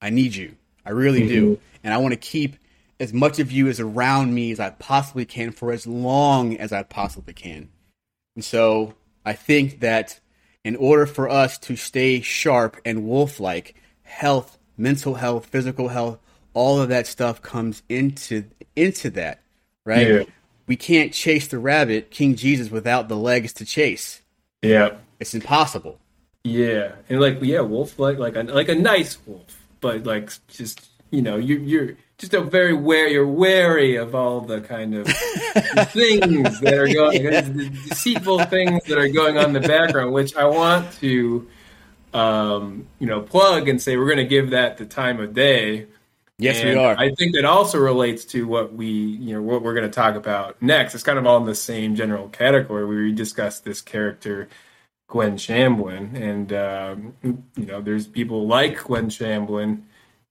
I 0.00 0.10
need 0.10 0.34
you. 0.34 0.56
I 0.84 0.90
really 0.90 1.26
do. 1.26 1.52
Mm-hmm. 1.52 1.62
And 1.84 1.94
I 1.94 1.98
want 1.98 2.12
to 2.12 2.18
keep 2.18 2.56
as 3.00 3.12
much 3.12 3.38
of 3.38 3.50
you 3.50 3.68
as 3.68 3.80
around 3.80 4.34
me 4.34 4.50
as 4.52 4.60
I 4.60 4.70
possibly 4.70 5.24
can 5.24 5.52
for 5.52 5.72
as 5.72 5.86
long 5.86 6.56
as 6.56 6.72
I 6.72 6.82
possibly 6.82 7.34
can. 7.34 7.68
And 8.34 8.44
so 8.44 8.94
I 9.24 9.32
think 9.32 9.80
that 9.80 10.20
in 10.68 10.76
order 10.76 11.06
for 11.06 11.30
us 11.30 11.56
to 11.56 11.74
stay 11.76 12.20
sharp 12.20 12.76
and 12.84 13.04
wolf 13.04 13.40
like, 13.40 13.74
health, 14.02 14.58
mental 14.76 15.14
health, 15.14 15.46
physical 15.46 15.88
health, 15.88 16.18
all 16.52 16.78
of 16.78 16.90
that 16.90 17.06
stuff 17.06 17.40
comes 17.40 17.82
into 17.88 18.44
into 18.76 19.08
that, 19.10 19.40
right? 19.86 20.06
Yeah. 20.06 20.22
We 20.66 20.76
can't 20.76 21.14
chase 21.14 21.48
the 21.48 21.58
rabbit, 21.58 22.10
King 22.10 22.34
Jesus, 22.34 22.70
without 22.70 23.08
the 23.08 23.16
legs 23.16 23.54
to 23.54 23.64
chase. 23.64 24.20
yeah, 24.60 24.96
It's 25.18 25.34
impossible. 25.34 25.98
yeah, 26.44 26.92
and 27.08 27.18
like 27.18 27.38
yeah, 27.40 27.60
wolf 27.62 27.98
like 27.98 28.18
like 28.18 28.36
a 28.36 28.42
like 28.42 28.68
a 28.68 28.74
nice 28.74 29.16
wolf, 29.26 29.66
but 29.80 30.04
like 30.04 30.30
just 30.48 30.86
you 31.10 31.22
know 31.22 31.36
you 31.36 31.56
you're 31.60 31.90
just 32.18 32.34
a 32.34 32.40
very 32.40 32.74
wary 32.74 33.12
you're 33.12 33.26
wary 33.26 33.94
of 33.94 34.14
all 34.14 34.40
the 34.40 34.60
kind 34.60 34.94
of 34.94 35.06
things 35.92 36.60
that 36.60 36.74
are 36.74 36.88
going 36.88 37.22
the 37.22 37.70
deceitful 37.88 38.44
things 38.46 38.82
that 38.84 38.98
are 38.98 39.08
going 39.08 39.38
on 39.38 39.56
in 39.56 39.62
the 39.62 39.66
background, 39.66 40.12
which 40.12 40.36
I 40.36 40.44
want 40.44 40.92
to 40.94 41.48
um 42.12 42.86
you 42.98 43.06
know 43.06 43.20
plug 43.20 43.68
and 43.68 43.80
say 43.80 43.96
we're 43.96 44.06
going 44.06 44.18
to 44.18 44.24
give 44.24 44.50
that 44.50 44.78
the 44.78 44.86
time 44.86 45.20
of 45.20 45.32
day. 45.32 45.86
Yes, 46.40 46.62
we 46.62 46.74
are. 46.74 46.96
I 46.96 47.12
think 47.14 47.34
that 47.34 47.44
also 47.44 47.78
relates 47.78 48.24
to 48.26 48.46
what 48.46 48.72
we, 48.72 48.86
you 48.86 49.34
know, 49.34 49.42
what 49.42 49.60
we're 49.60 49.74
going 49.74 49.90
to 49.90 49.92
talk 49.92 50.14
about 50.14 50.62
next. 50.62 50.94
It's 50.94 51.02
kind 51.02 51.18
of 51.18 51.26
all 51.26 51.38
in 51.38 51.46
the 51.46 51.54
same 51.54 51.96
general 51.96 52.28
category. 52.28 52.86
We 52.86 53.12
discussed 53.12 53.64
this 53.64 53.80
character, 53.80 54.48
Gwen 55.08 55.36
Shamblin, 55.36 56.14
and 56.14 56.52
um, 56.52 57.42
you 57.56 57.66
know, 57.66 57.80
there's 57.80 58.06
people 58.06 58.46
like 58.46 58.84
Gwen 58.84 59.08
Shamblin 59.08 59.82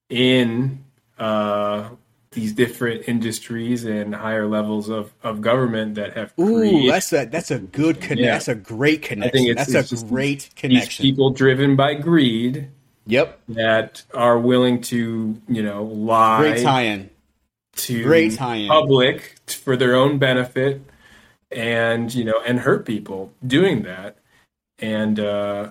in 0.09 0.85
uh, 1.19 1.89
these 2.31 2.53
different 2.53 3.07
industries 3.07 3.83
and 3.85 4.13
higher 4.13 4.47
levels 4.47 4.89
of, 4.89 5.11
of 5.23 5.41
government 5.41 5.95
that 5.95 6.13
have 6.15 6.33
Ooh, 6.39 6.59
created 6.59 6.91
that's 6.91 7.13
a 7.13 7.25
that's 7.25 7.51
a 7.51 7.59
good 7.59 7.95
connection. 8.01 8.17
Yeah. 8.25 8.31
That's 8.33 8.47
a 8.49 8.55
great 8.55 9.01
connection. 9.01 9.45
it's- 9.47 9.67
that's 9.71 9.91
it's 9.91 10.01
a 10.03 10.05
great 10.05 10.49
connection. 10.55 11.03
people 11.03 11.29
driven 11.31 11.75
by 11.75 11.93
greed 11.95 12.69
Yep, 13.09 13.39
that 13.49 14.03
are 14.13 14.37
willing 14.37 14.81
to, 14.81 15.41
you 15.47 15.63
know, 15.63 15.83
lie 15.85 16.39
great 16.39 16.61
tie-in. 16.63 17.09
to 17.77 18.03
Great 18.03 18.33
tie-in. 18.35 18.67
public 18.67 19.35
for 19.47 19.77
their 19.77 19.95
own 19.95 20.17
benefit 20.17 20.81
and 21.49 22.13
you 22.13 22.25
know 22.25 22.41
and 22.45 22.59
hurt 22.59 22.85
people 22.85 23.31
doing 23.45 23.83
that 23.83 24.17
and 24.79 25.17
uh 25.21 25.69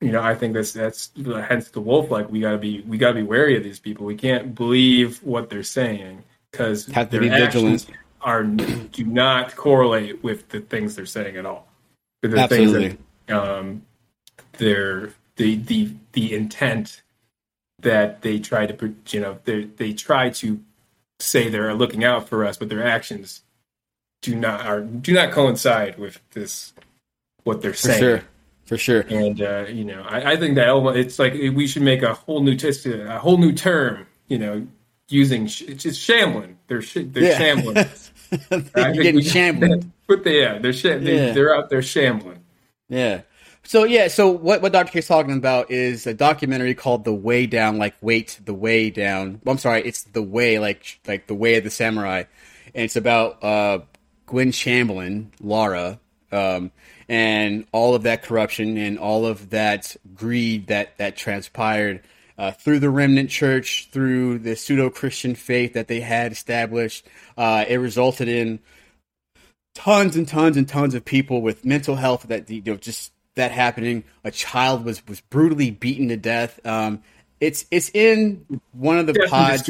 you 0.00 0.12
know 0.12 0.22
i 0.22 0.34
think 0.34 0.54
that's 0.54 0.72
that's 0.72 1.10
hence 1.48 1.70
the 1.70 1.80
wolf 1.80 2.10
like 2.10 2.30
we 2.30 2.40
got 2.40 2.52
to 2.52 2.58
be 2.58 2.80
we 2.82 2.98
got 2.98 3.08
to 3.08 3.14
be 3.14 3.22
wary 3.22 3.56
of 3.56 3.62
these 3.64 3.80
people 3.80 4.06
we 4.06 4.14
can't 4.14 4.54
believe 4.54 5.22
what 5.22 5.50
they're 5.50 5.62
saying 5.62 6.22
because 6.50 6.86
Have 6.86 7.08
to 7.10 7.12
their 7.12 7.20
be 7.20 7.28
vigilant. 7.28 7.80
actions 7.82 7.86
are 8.22 8.42
do 8.44 9.04
not 9.04 9.54
correlate 9.56 10.22
with 10.22 10.48
the 10.48 10.60
things 10.60 10.96
they're 10.96 11.06
saying 11.06 11.36
at 11.36 11.46
all 11.46 11.66
the 12.22 12.36
Absolutely. 12.38 12.88
things 12.90 13.00
that 13.26 13.36
um 13.36 13.82
their 14.58 15.12
the 15.36 15.56
the 15.56 15.92
the 16.12 16.34
intent 16.34 17.02
that 17.80 18.22
they 18.22 18.38
try 18.38 18.66
to 18.66 18.94
you 19.10 19.20
know 19.20 19.38
they 19.44 19.64
they 19.64 19.92
try 19.92 20.30
to 20.30 20.60
say 21.20 21.48
they're 21.48 21.74
looking 21.74 22.04
out 22.04 22.28
for 22.28 22.44
us 22.44 22.56
but 22.56 22.68
their 22.68 22.84
actions 22.84 23.42
do 24.22 24.34
not 24.34 24.66
are 24.66 24.80
do 24.80 25.12
not 25.12 25.30
coincide 25.32 25.96
with 25.98 26.20
this 26.32 26.72
what 27.44 27.62
they're 27.62 27.72
For 27.72 27.76
saying 27.78 27.98
sure. 28.00 28.22
For 28.68 28.76
sure. 28.78 29.00
and 29.08 29.40
uh, 29.42 29.64
you 29.68 29.84
know 29.84 30.02
I, 30.08 30.32
I 30.32 30.36
think 30.36 30.54
that 30.56 30.68
it's 30.96 31.18
like 31.18 31.32
we 31.32 31.66
should 31.66 31.82
make 31.82 32.02
a 32.02 32.14
whole 32.14 32.42
new 32.42 32.54
test 32.54 32.86
a 32.86 33.18
whole 33.18 33.38
new 33.38 33.52
term 33.52 34.06
you 34.28 34.38
know 34.38 34.66
using 35.08 35.46
sh- 35.46 35.62
it's 35.62 35.82
just 35.84 36.00
shambling 36.00 36.58
they're 36.68 36.82
sh- 36.82 36.98
they're 37.06 37.22
Yeah. 37.24 37.38
shambling 37.38 37.76
You're 38.94 39.02
getting 39.04 39.22
shambled. 39.22 39.86
but 40.06 40.22
they, 40.24 40.40
yeah 40.42 40.58
they're 40.58 40.72
sh- 40.74 40.82
they, 40.82 41.16
Yeah. 41.26 41.32
they're 41.32 41.54
out 41.56 41.70
there 41.70 41.82
shambling 41.82 42.40
Yeah. 42.90 43.22
So 43.64 43.84
yeah, 43.84 44.08
so 44.08 44.30
what 44.30 44.62
what 44.62 44.72
Dr. 44.72 44.90
K's 44.92 45.06
talking 45.06 45.36
about 45.36 45.70
is 45.70 46.06
a 46.06 46.14
documentary 46.14 46.74
called 46.74 47.04
The 47.04 47.12
Way 47.12 47.44
Down, 47.46 47.76
like 47.76 47.94
wait, 48.00 48.38
the 48.42 48.54
way 48.54 48.88
down. 48.88 49.42
Well, 49.44 49.52
I'm 49.52 49.58
sorry, 49.58 49.82
it's 49.82 50.04
the 50.04 50.22
way, 50.22 50.58
like 50.58 51.00
like 51.06 51.26
the 51.26 51.34
way 51.34 51.56
of 51.56 51.64
the 51.64 51.70
samurai, 51.70 52.22
and 52.74 52.84
it's 52.84 52.96
about 52.96 53.44
uh, 53.44 53.80
Gwen 54.24 54.52
Shamblin, 54.52 55.32
Lara, 55.42 56.00
um, 56.32 56.70
and 57.08 57.66
all 57.72 57.94
of 57.94 58.02
that 58.02 58.22
corruption 58.22 58.76
and 58.76 58.98
all 58.98 59.26
of 59.26 59.50
that 59.50 59.96
greed 60.14 60.66
that 60.66 60.96
that 60.98 61.16
transpired 61.16 62.02
uh, 62.36 62.52
through 62.52 62.78
the 62.78 62.90
remnant 62.90 63.30
church, 63.30 63.88
through 63.90 64.38
the 64.38 64.54
pseudo 64.54 64.90
Christian 64.90 65.34
faith 65.34 65.72
that 65.72 65.88
they 65.88 66.00
had 66.00 66.30
established. 66.30 67.06
Uh, 67.36 67.64
it 67.66 67.76
resulted 67.76 68.28
in 68.28 68.60
tons 69.74 70.16
and 70.16 70.26
tons 70.28 70.56
and 70.56 70.68
tons 70.68 70.94
of 70.94 71.04
people 71.04 71.42
with 71.42 71.64
mental 71.64 71.96
health 71.96 72.24
that 72.24 72.48
you 72.50 72.62
know 72.64 72.76
just 72.76 73.12
that 73.34 73.50
happening. 73.50 74.04
A 74.24 74.30
child 74.30 74.84
was 74.84 75.06
was 75.08 75.20
brutally 75.22 75.70
beaten 75.70 76.08
to 76.08 76.16
death. 76.16 76.64
Um, 76.66 77.02
it's 77.40 77.64
it's 77.70 77.90
in 77.94 78.44
one 78.72 78.98
of 78.98 79.06
the 79.06 79.14
pods. 79.28 79.68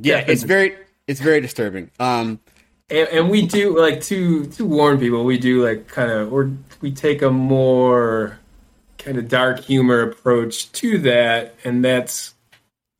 Yeah, 0.00 0.24
it's 0.26 0.42
very 0.44 0.76
it's 1.06 1.20
very 1.20 1.40
disturbing. 1.40 1.90
Um, 1.98 2.40
and, 2.92 3.08
and, 3.08 3.30
we 3.30 3.46
do 3.46 3.78
like 3.78 4.02
to 4.02 4.46
to 4.46 4.64
warn 4.64 4.98
people. 4.98 5.24
We 5.24 5.38
do 5.38 5.64
like 5.66 5.88
kind 5.88 6.10
of 6.10 6.32
or 6.32 6.52
we 6.80 6.92
take 6.92 7.22
a 7.22 7.30
more 7.30 8.38
kind 8.98 9.18
of 9.18 9.28
dark 9.28 9.60
humor 9.60 10.02
approach 10.02 10.70
to 10.72 10.98
that, 10.98 11.54
and 11.64 11.84
that's 11.84 12.34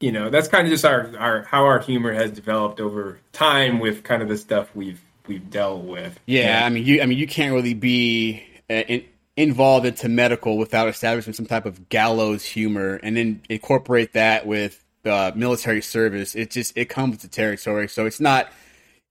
you 0.00 0.10
know 0.10 0.30
that's 0.30 0.48
kind 0.48 0.66
of 0.66 0.70
just 0.70 0.84
our 0.84 1.12
our 1.18 1.42
how 1.42 1.64
our 1.66 1.78
humor 1.78 2.12
has 2.12 2.30
developed 2.30 2.80
over 2.80 3.20
time 3.32 3.78
with 3.78 4.02
kind 4.02 4.22
of 4.22 4.28
the 4.28 4.36
stuff 4.36 4.74
we've 4.74 5.00
we've 5.26 5.50
dealt 5.50 5.84
with. 5.84 6.18
Yeah. 6.26 6.64
I 6.64 6.68
mean 6.70 6.84
you 6.84 7.02
I 7.02 7.06
mean 7.06 7.18
you 7.18 7.26
can't 7.26 7.52
really 7.52 7.74
be 7.74 8.42
uh, 8.70 8.74
in, 8.74 9.04
involved 9.36 9.86
into 9.86 10.08
medical 10.08 10.58
without 10.58 10.88
establishing 10.88 11.32
some 11.32 11.46
type 11.46 11.66
of 11.66 11.88
gallows 11.88 12.44
humor, 12.44 12.98
and 13.02 13.16
then 13.16 13.42
incorporate 13.48 14.14
that 14.14 14.46
with 14.46 14.82
uh, 15.04 15.32
military 15.34 15.82
service. 15.82 16.34
It 16.34 16.50
just 16.50 16.76
it 16.76 16.88
comes 16.88 17.18
the 17.18 17.28
territory. 17.28 17.88
So 17.88 18.06
it's 18.06 18.20
not 18.20 18.50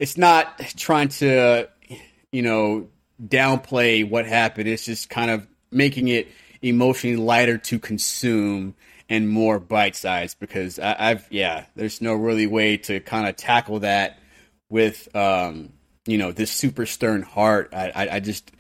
it's 0.02 0.18
not 0.18 0.60
trying 0.78 1.10
to 1.10 1.70
you 2.32 2.42
know 2.42 2.90
downplay 3.24 4.10
what 4.10 4.26
happened. 4.26 4.68
It's 4.68 4.84
just 4.84 5.10
kind 5.10 5.30
of 5.30 5.48
making 5.72 6.08
it 6.08 6.28
emotionally 6.62 7.18
lighter 7.18 7.60
to 7.60 7.80
consume 7.80 8.76
and 9.08 9.30
more 9.30 9.60
bite 9.60 9.96
sized 9.96 10.40
because 10.40 10.80
I, 10.80 11.10
have 11.10 11.28
yeah, 11.30 11.66
there's 11.76 12.02
no 12.02 12.16
really 12.16 12.48
way 12.48 12.78
to 12.78 13.00
kind 13.00 13.28
of 13.28 13.36
tackle 13.36 13.82
that 13.82 14.18
with 14.70 15.16
um, 15.16 15.72
you 16.08 16.18
know 16.18 16.32
this 16.32 16.52
super 16.52 16.88
stern 16.88 17.22
heart. 17.22 17.70
I, 17.72 17.92
I, 17.94 18.16
I 18.16 18.20
just 18.22 18.52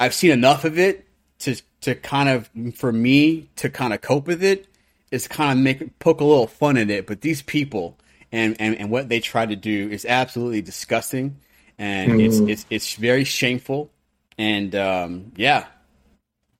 I've 0.00 0.14
seen 0.14 0.32
enough 0.32 0.64
of 0.64 0.76
it 0.76 1.06
to 1.40 1.54
to 1.82 1.94
kind 1.94 2.28
of 2.28 2.50
for 2.74 2.90
me 2.90 3.48
to 3.56 3.70
kind 3.70 3.94
of 3.94 4.00
cope 4.00 4.26
with 4.26 4.42
it 4.42 4.66
is 5.12 5.28
kind 5.28 5.56
of 5.56 5.62
make 5.62 6.00
poke 6.00 6.20
a 6.20 6.24
little 6.24 6.48
fun 6.48 6.76
in 6.76 6.90
it. 6.90 7.06
But 7.06 7.20
these 7.20 7.42
people 7.42 7.96
and, 8.32 8.56
and, 8.58 8.76
and 8.76 8.90
what 8.90 9.08
they 9.08 9.20
try 9.20 9.46
to 9.46 9.56
do 9.56 9.90
is 9.90 10.04
absolutely 10.04 10.62
disgusting, 10.62 11.36
and 11.78 12.12
mm. 12.12 12.26
it's 12.26 12.38
it's 12.38 12.66
it's 12.70 12.94
very 12.94 13.24
shameful. 13.24 13.90
And 14.38 14.74
um, 14.74 15.32
yeah, 15.36 15.66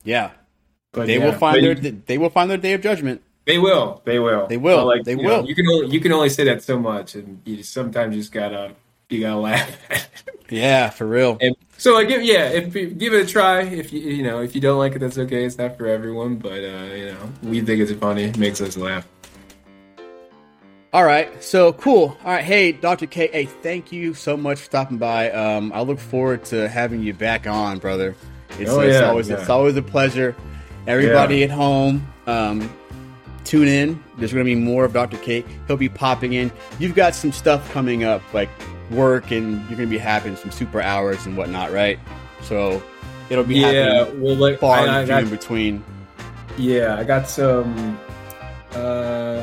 yeah, 0.04 0.32
but 0.92 1.06
they 1.06 1.18
yeah, 1.18 1.24
will 1.24 1.32
find 1.32 1.64
their 1.64 1.74
they 1.74 2.18
will 2.18 2.30
find 2.30 2.50
their 2.50 2.58
day 2.58 2.74
of 2.74 2.82
judgment. 2.82 3.22
They 3.44 3.58
will. 3.58 4.02
They 4.04 4.18
will. 4.18 4.46
They 4.46 4.56
will. 4.56 4.78
But 4.78 4.86
like 4.86 5.04
they 5.04 5.16
will. 5.16 5.42
Know, 5.42 5.48
you 5.48 5.54
can 5.54 5.66
only 5.66 5.88
you 5.88 6.00
can 6.00 6.12
only 6.12 6.28
say 6.28 6.44
that 6.44 6.62
so 6.62 6.78
much, 6.78 7.14
and 7.14 7.40
you 7.44 7.56
just, 7.56 7.72
sometimes 7.72 8.14
you 8.14 8.20
just 8.20 8.32
gotta 8.32 8.74
you 9.08 9.20
gotta 9.20 9.40
laugh. 9.40 10.08
yeah, 10.50 10.90
for 10.90 11.06
real. 11.06 11.38
And 11.40 11.56
so 11.76 11.94
like, 11.94 12.08
give, 12.08 12.22
yeah, 12.22 12.48
if 12.50 12.72
give 12.72 13.14
it 13.14 13.24
a 13.24 13.26
try. 13.26 13.62
If 13.62 13.92
you 13.92 14.00
you 14.00 14.22
know 14.22 14.42
if 14.42 14.54
you 14.54 14.60
don't 14.60 14.78
like 14.78 14.94
it, 14.94 15.00
that's 15.00 15.18
okay. 15.18 15.44
It's 15.44 15.58
not 15.58 15.76
for 15.76 15.86
everyone, 15.86 16.36
but 16.36 16.52
uh, 16.52 16.94
you 16.94 17.06
know 17.06 17.32
we 17.42 17.60
think 17.62 17.80
it's 17.80 17.92
funny. 17.92 18.24
It 18.24 18.38
makes 18.38 18.60
us 18.60 18.76
laugh. 18.76 19.06
All 20.94 21.04
right, 21.04 21.42
so 21.42 21.72
cool. 21.72 22.18
All 22.22 22.30
right, 22.30 22.44
hey, 22.44 22.72
Dr. 22.72 23.06
K, 23.06 23.28
hey, 23.32 23.46
thank 23.46 23.92
you 23.92 24.12
so 24.12 24.36
much 24.36 24.58
for 24.58 24.64
stopping 24.64 24.98
by. 24.98 25.30
Um, 25.30 25.72
I 25.72 25.80
look 25.80 25.98
forward 25.98 26.44
to 26.46 26.68
having 26.68 27.02
you 27.02 27.14
back 27.14 27.46
on, 27.46 27.78
brother. 27.78 28.14
It's, 28.58 28.70
oh, 28.70 28.80
it's 28.80 29.00
always 29.00 29.30
yeah. 29.30 29.38
it's 29.38 29.48
always 29.48 29.74
a 29.78 29.82
pleasure. 29.82 30.36
Everybody 30.86 31.38
yeah. 31.38 31.44
at 31.44 31.50
home, 31.50 32.06
um, 32.26 32.70
tune 33.44 33.68
in. 33.68 34.04
There's 34.18 34.34
going 34.34 34.44
to 34.44 34.54
be 34.54 34.54
more 34.54 34.84
of 34.84 34.92
Dr. 34.92 35.16
K. 35.16 35.46
He'll 35.66 35.78
be 35.78 35.88
popping 35.88 36.34
in. 36.34 36.52
You've 36.78 36.94
got 36.94 37.14
some 37.14 37.32
stuff 37.32 37.72
coming 37.72 38.04
up, 38.04 38.20
like 38.34 38.50
work, 38.90 39.30
and 39.30 39.60
you're 39.70 39.78
going 39.78 39.88
to 39.88 39.96
be 39.96 39.96
having 39.96 40.36
some 40.36 40.50
super 40.50 40.82
hours 40.82 41.24
and 41.24 41.38
whatnot, 41.38 41.72
right? 41.72 41.98
So 42.42 42.82
it'll 43.30 43.44
be 43.44 43.60
yeah, 43.60 44.10
well, 44.10 44.36
like 44.36 44.58
far 44.58 44.80
I, 44.80 45.00
I 45.00 45.06
got, 45.06 45.22
in 45.22 45.30
between. 45.30 45.82
Yeah, 46.58 46.96
I 46.96 47.04
got 47.04 47.30
some. 47.30 47.98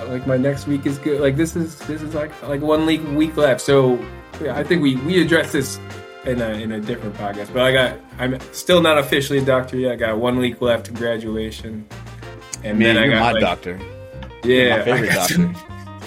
Like 0.09 0.25
my 0.25 0.37
next 0.37 0.65
week 0.65 0.87
is 0.87 0.97
good. 0.97 1.21
Like 1.21 1.35
this 1.35 1.55
is 1.55 1.77
this 1.79 2.01
is 2.01 2.15
like 2.15 2.31
like 2.41 2.61
one 2.61 2.87
week 2.87 3.05
week 3.09 3.37
left. 3.37 3.61
So 3.61 4.03
yeah, 4.41 4.57
I 4.57 4.63
think 4.63 4.81
we 4.81 4.95
we 4.97 5.21
address 5.21 5.51
this 5.51 5.79
in 6.25 6.41
a 6.41 6.49
in 6.49 6.71
a 6.71 6.79
different 6.79 7.15
podcast. 7.15 7.53
But 7.53 7.61
I 7.61 7.71
got 7.71 7.99
I'm 8.17 8.39
still 8.51 8.81
not 8.81 8.97
officially 8.97 9.37
a 9.37 9.45
doctor 9.45 9.77
yet. 9.77 9.91
I 9.91 9.95
got 9.97 10.17
one 10.17 10.39
week 10.39 10.61
left 10.61 10.87
to 10.87 10.91
graduation, 10.93 11.87
and 12.63 12.79
Man, 12.79 12.95
then 12.95 12.97
I 12.97 13.07
got 13.07 13.19
my 13.19 13.31
like, 13.33 13.41
doctor. 13.41 13.79
Yeah, 14.43 14.77
my 14.77 14.83
favorite 14.83 15.11
I 15.11 15.15
doctor. 15.15 15.33
Some, 15.35 15.55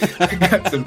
I 0.18 0.34
got 0.34 0.70
some. 0.72 0.84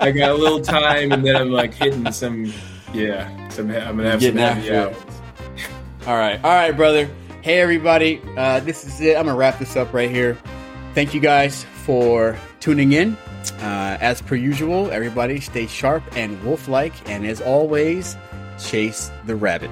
I 0.00 0.10
got 0.10 0.30
a 0.32 0.34
little 0.34 0.60
time, 0.60 1.12
and 1.12 1.24
then 1.24 1.36
I'm 1.36 1.50
like 1.50 1.72
hitting 1.72 2.12
some. 2.12 2.52
Yeah, 2.92 3.48
some. 3.48 3.70
I'm 3.70 3.96
gonna 3.96 4.10
have 4.10 4.22
some 4.22 4.36
heavy 4.36 4.76
hours. 4.76 4.96
All 6.06 6.18
right, 6.18 6.36
all 6.44 6.50
right, 6.50 6.72
brother. 6.72 7.08
Hey, 7.40 7.60
everybody. 7.60 8.20
Uh, 8.36 8.60
this 8.60 8.84
is 8.84 9.00
it. 9.00 9.16
I'm 9.16 9.24
gonna 9.24 9.38
wrap 9.38 9.58
this 9.58 9.74
up 9.74 9.94
right 9.94 10.10
here. 10.10 10.36
Thank 10.94 11.14
you 11.14 11.20
guys 11.20 11.64
for 11.84 12.36
tuning 12.60 12.92
in. 12.92 13.16
Uh, 13.60 13.96
as 14.00 14.20
per 14.20 14.34
usual, 14.34 14.90
everybody 14.90 15.40
stay 15.40 15.66
sharp 15.66 16.02
and 16.16 16.42
wolf 16.44 16.68
like, 16.68 16.92
and 17.08 17.26
as 17.26 17.40
always, 17.40 18.16
chase 18.58 19.10
the 19.24 19.34
rabbit. 19.34 19.70